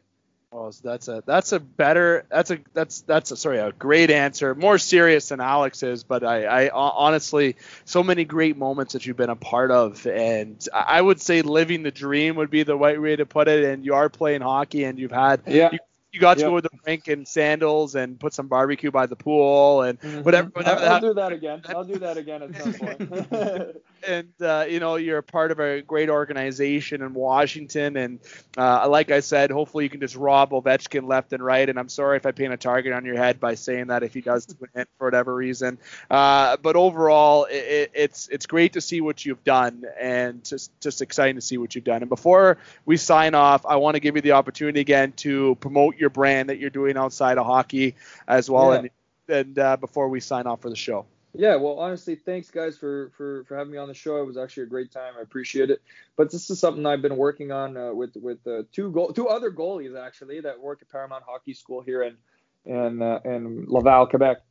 [0.53, 4.53] Well, that's a that's a better that's a that's that's a sorry a great answer,
[4.53, 7.55] more serious than Alex is, but I, I honestly
[7.85, 11.81] so many great moments that you've been a part of, and I would say living
[11.81, 13.63] the dream would be the right way to put it.
[13.63, 15.69] And you are playing hockey, and you've had yeah.
[15.71, 15.79] You,
[16.13, 16.49] you got to yep.
[16.51, 20.21] go to the rink in sandals and put some barbecue by the pool and mm-hmm.
[20.21, 20.49] whatever.
[20.49, 21.61] whatever I'll, I'll do that again.
[21.69, 23.77] I'll do that again at some point.
[24.07, 28.19] and uh, you know you're a part of a great organization in Washington, and
[28.57, 31.67] uh, like I said, hopefully you can just rob Ovechkin left and right.
[31.67, 34.13] And I'm sorry if I paint a target on your head by saying that if
[34.13, 35.79] he does win for whatever reason.
[36.11, 41.01] Uh, but overall, it, it's it's great to see what you've done, and just just
[41.01, 42.03] exciting to see what you've done.
[42.03, 45.97] And before we sign off, I want to give you the opportunity again to promote
[45.97, 47.95] your brand that you're doing outside of hockey
[48.27, 48.79] as well, yeah.
[48.79, 48.89] and
[49.29, 51.05] and uh, before we sign off for the show.
[51.35, 54.17] Yeah, well, honestly, thanks guys for for for having me on the show.
[54.17, 55.13] It was actually a great time.
[55.17, 55.81] I appreciate it.
[56.15, 59.27] But this is something I've been working on uh, with with uh, two goal two
[59.27, 62.17] other goalies actually that work at Paramount Hockey School here in
[62.65, 64.41] in uh, in Laval, Quebec,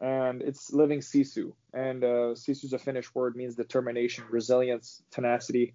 [0.00, 1.52] and it's living Sisu.
[1.74, 5.74] And uh, Sisu is a Finnish word, means determination, resilience, tenacity,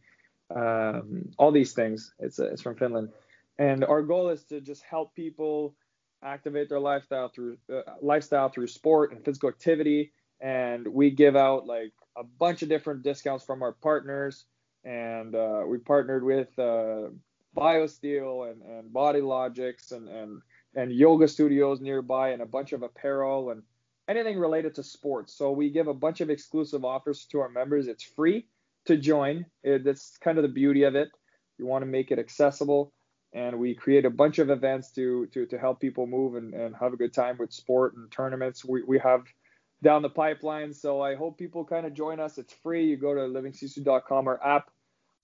[0.54, 2.12] um, all these things.
[2.18, 3.10] It's uh, it's from Finland,
[3.58, 5.76] and our goal is to just help people
[6.24, 10.12] activate their lifestyle through uh, lifestyle through sport and physical activity.
[10.42, 14.46] And we give out like a bunch of different discounts from our partners.
[14.84, 17.10] And uh, we partnered with uh,
[17.56, 20.42] biosteel and, and body logics and, and
[20.76, 23.64] and yoga studios nearby and a bunch of apparel and
[24.10, 25.34] anything related to sports.
[25.34, 27.88] So we give a bunch of exclusive offers to our members.
[27.88, 28.48] It's free
[28.86, 29.46] to join.
[29.64, 31.10] It, that's kind of the beauty of it.
[31.58, 32.92] You want to make it accessible
[33.36, 36.76] and we create a bunch of events to to, to help people move and, and
[36.76, 39.26] have a good time with sport and tournaments we, we have
[39.84, 40.74] down the pipeline.
[40.74, 42.38] So I hope people kind of join us.
[42.38, 42.86] It's free.
[42.86, 44.28] You go to livingsisu.com.
[44.28, 44.72] Our app,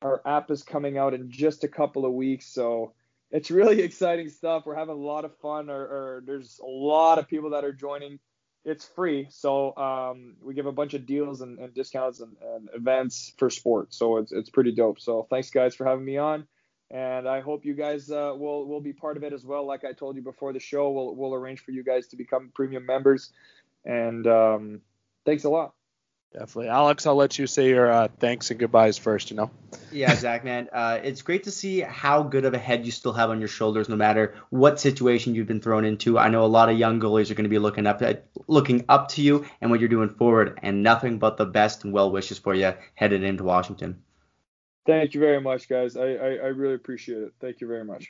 [0.01, 2.47] our app is coming out in just a couple of weeks.
[2.47, 2.93] So
[3.31, 4.63] it's really exciting stuff.
[4.65, 5.69] We're having a lot of fun.
[5.69, 8.19] Or, or there's a lot of people that are joining.
[8.63, 9.25] It's free.
[9.31, 13.49] So um, we give a bunch of deals and, and discounts and, and, events for
[13.49, 13.97] sports.
[13.97, 14.99] So it's it's pretty dope.
[14.99, 16.45] So thanks guys for having me on.
[16.93, 19.65] And I hope you guys uh, will will be part of it as well.
[19.65, 22.51] Like I told you before the show, we'll we'll arrange for you guys to become
[22.53, 23.31] premium members
[23.85, 24.81] and um,
[25.25, 25.73] thanks a lot.
[26.33, 27.05] Definitely, Alex.
[27.05, 29.31] I'll let you say your uh, thanks and goodbyes first.
[29.31, 29.51] You know.
[29.91, 30.69] yeah, Zach, man.
[30.71, 33.49] Uh, it's great to see how good of a head you still have on your
[33.49, 36.17] shoulders, no matter what situation you've been thrown into.
[36.17, 38.85] I know a lot of young goalies are going to be looking up at, looking
[38.87, 42.09] up to you and what you're doing forward, and nothing but the best and well
[42.09, 44.01] wishes for you headed into Washington.
[44.85, 45.95] Thank you very much, guys.
[45.95, 47.33] I, I, I really appreciate it.
[47.41, 48.07] Thank you very much.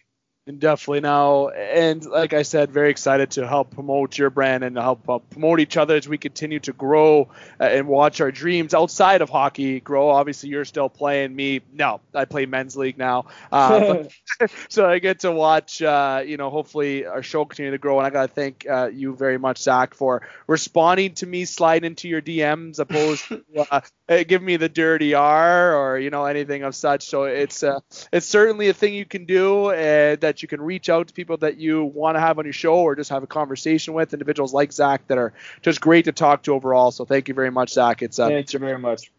[0.48, 5.08] Definitely now, and like I said, very excited to help promote your brand and help
[5.08, 9.22] uh, promote each other as we continue to grow uh, and watch our dreams outside
[9.22, 10.10] of hockey grow.
[10.10, 11.36] Obviously, you're still playing.
[11.36, 14.06] Me, no, I play men's league now, uh,
[14.70, 15.80] so I get to watch.
[15.80, 19.16] Uh, you know, hopefully our show continue to grow, and I gotta thank uh, you
[19.16, 24.46] very much, Zach, for responding to me sliding into your DMs, opposed to uh, giving
[24.46, 27.06] me the dirty R or you know anything of such.
[27.06, 27.64] So it's
[28.12, 31.14] it's certainly a thing you can do, and that that you can reach out to
[31.14, 34.14] people that you want to have on your show or just have a conversation with
[34.14, 36.92] individuals like Zach that are just great to talk to overall.
[36.92, 38.02] So thank you very much, Zach.
[38.02, 39.12] It's uh, thank you very much.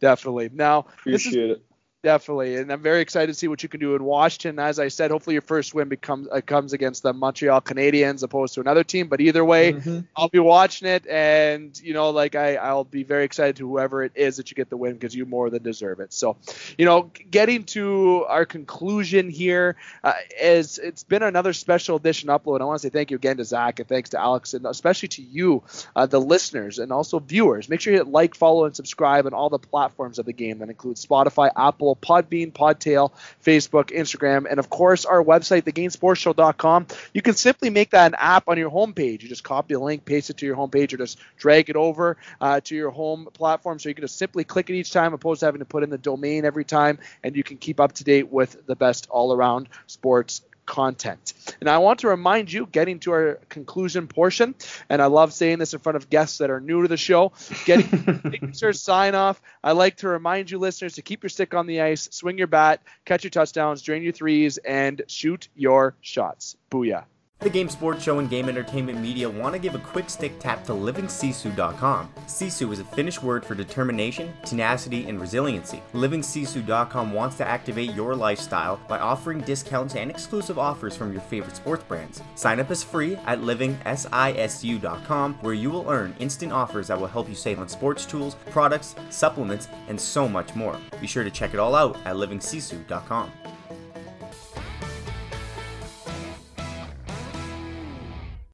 [0.00, 0.50] Definitely.
[0.52, 1.64] Now, appreciate is, it.
[2.02, 4.58] Definitely, and I'm very excited to see what you can do in Washington.
[4.58, 8.54] As I said, hopefully your first win becomes uh, comes against the Montreal Canadiens opposed
[8.54, 9.08] to another team.
[9.08, 10.00] But either way, mm-hmm.
[10.16, 14.02] I'll be watching it, and you know, like I, I'll be very excited to whoever
[14.02, 16.14] it is that you get the win because you more than deserve it.
[16.14, 16.38] So,
[16.78, 22.62] you know, getting to our conclusion here uh, is it's been another special edition upload.
[22.62, 25.08] I want to say thank you again to Zach and thanks to Alex and especially
[25.08, 25.64] to you,
[25.94, 27.68] uh, the listeners and also viewers.
[27.68, 30.60] Make sure you hit like, follow, and subscribe on all the platforms of the game
[30.60, 31.89] that include Spotify, Apple.
[31.96, 33.12] Podbean, Podtail,
[33.44, 36.86] Facebook, Instagram, and of course our website, thegamesportshow.com.
[37.14, 39.22] You can simply make that an app on your homepage.
[39.22, 42.16] You just copy the link, paste it to your homepage, or just drag it over
[42.40, 43.78] uh, to your home platform.
[43.78, 45.90] So you can just simply click it each time, opposed to having to put in
[45.90, 49.68] the domain every time, and you can keep up to date with the best all-around
[49.86, 51.34] sports content.
[51.58, 54.54] And I want to remind you, getting to our conclusion portion,
[54.88, 57.32] and I love saying this in front of guests that are new to the show,
[57.64, 57.88] getting
[58.30, 59.42] signature sign off.
[59.64, 62.46] I like to remind you, listeners, to keep your stick on the ice, swing your
[62.46, 66.56] bat, catch your touchdowns, drain your threes, and shoot your shots.
[66.70, 67.04] Booyah.
[67.40, 70.62] The Game Sports Show and Game Entertainment Media want to give a quick stick tap
[70.66, 72.12] to livingsisu.com.
[72.26, 75.82] Sisu is a Finnish word for determination, tenacity, and resiliency.
[75.94, 81.56] Livingsisu.com wants to activate your lifestyle by offering discounts and exclusive offers from your favorite
[81.56, 82.20] sports brands.
[82.34, 87.26] Sign up is free at livingsisu.com where you will earn instant offers that will help
[87.26, 90.76] you save on sports tools, products, supplements, and so much more.
[91.00, 93.32] Be sure to check it all out at livingsisu.com.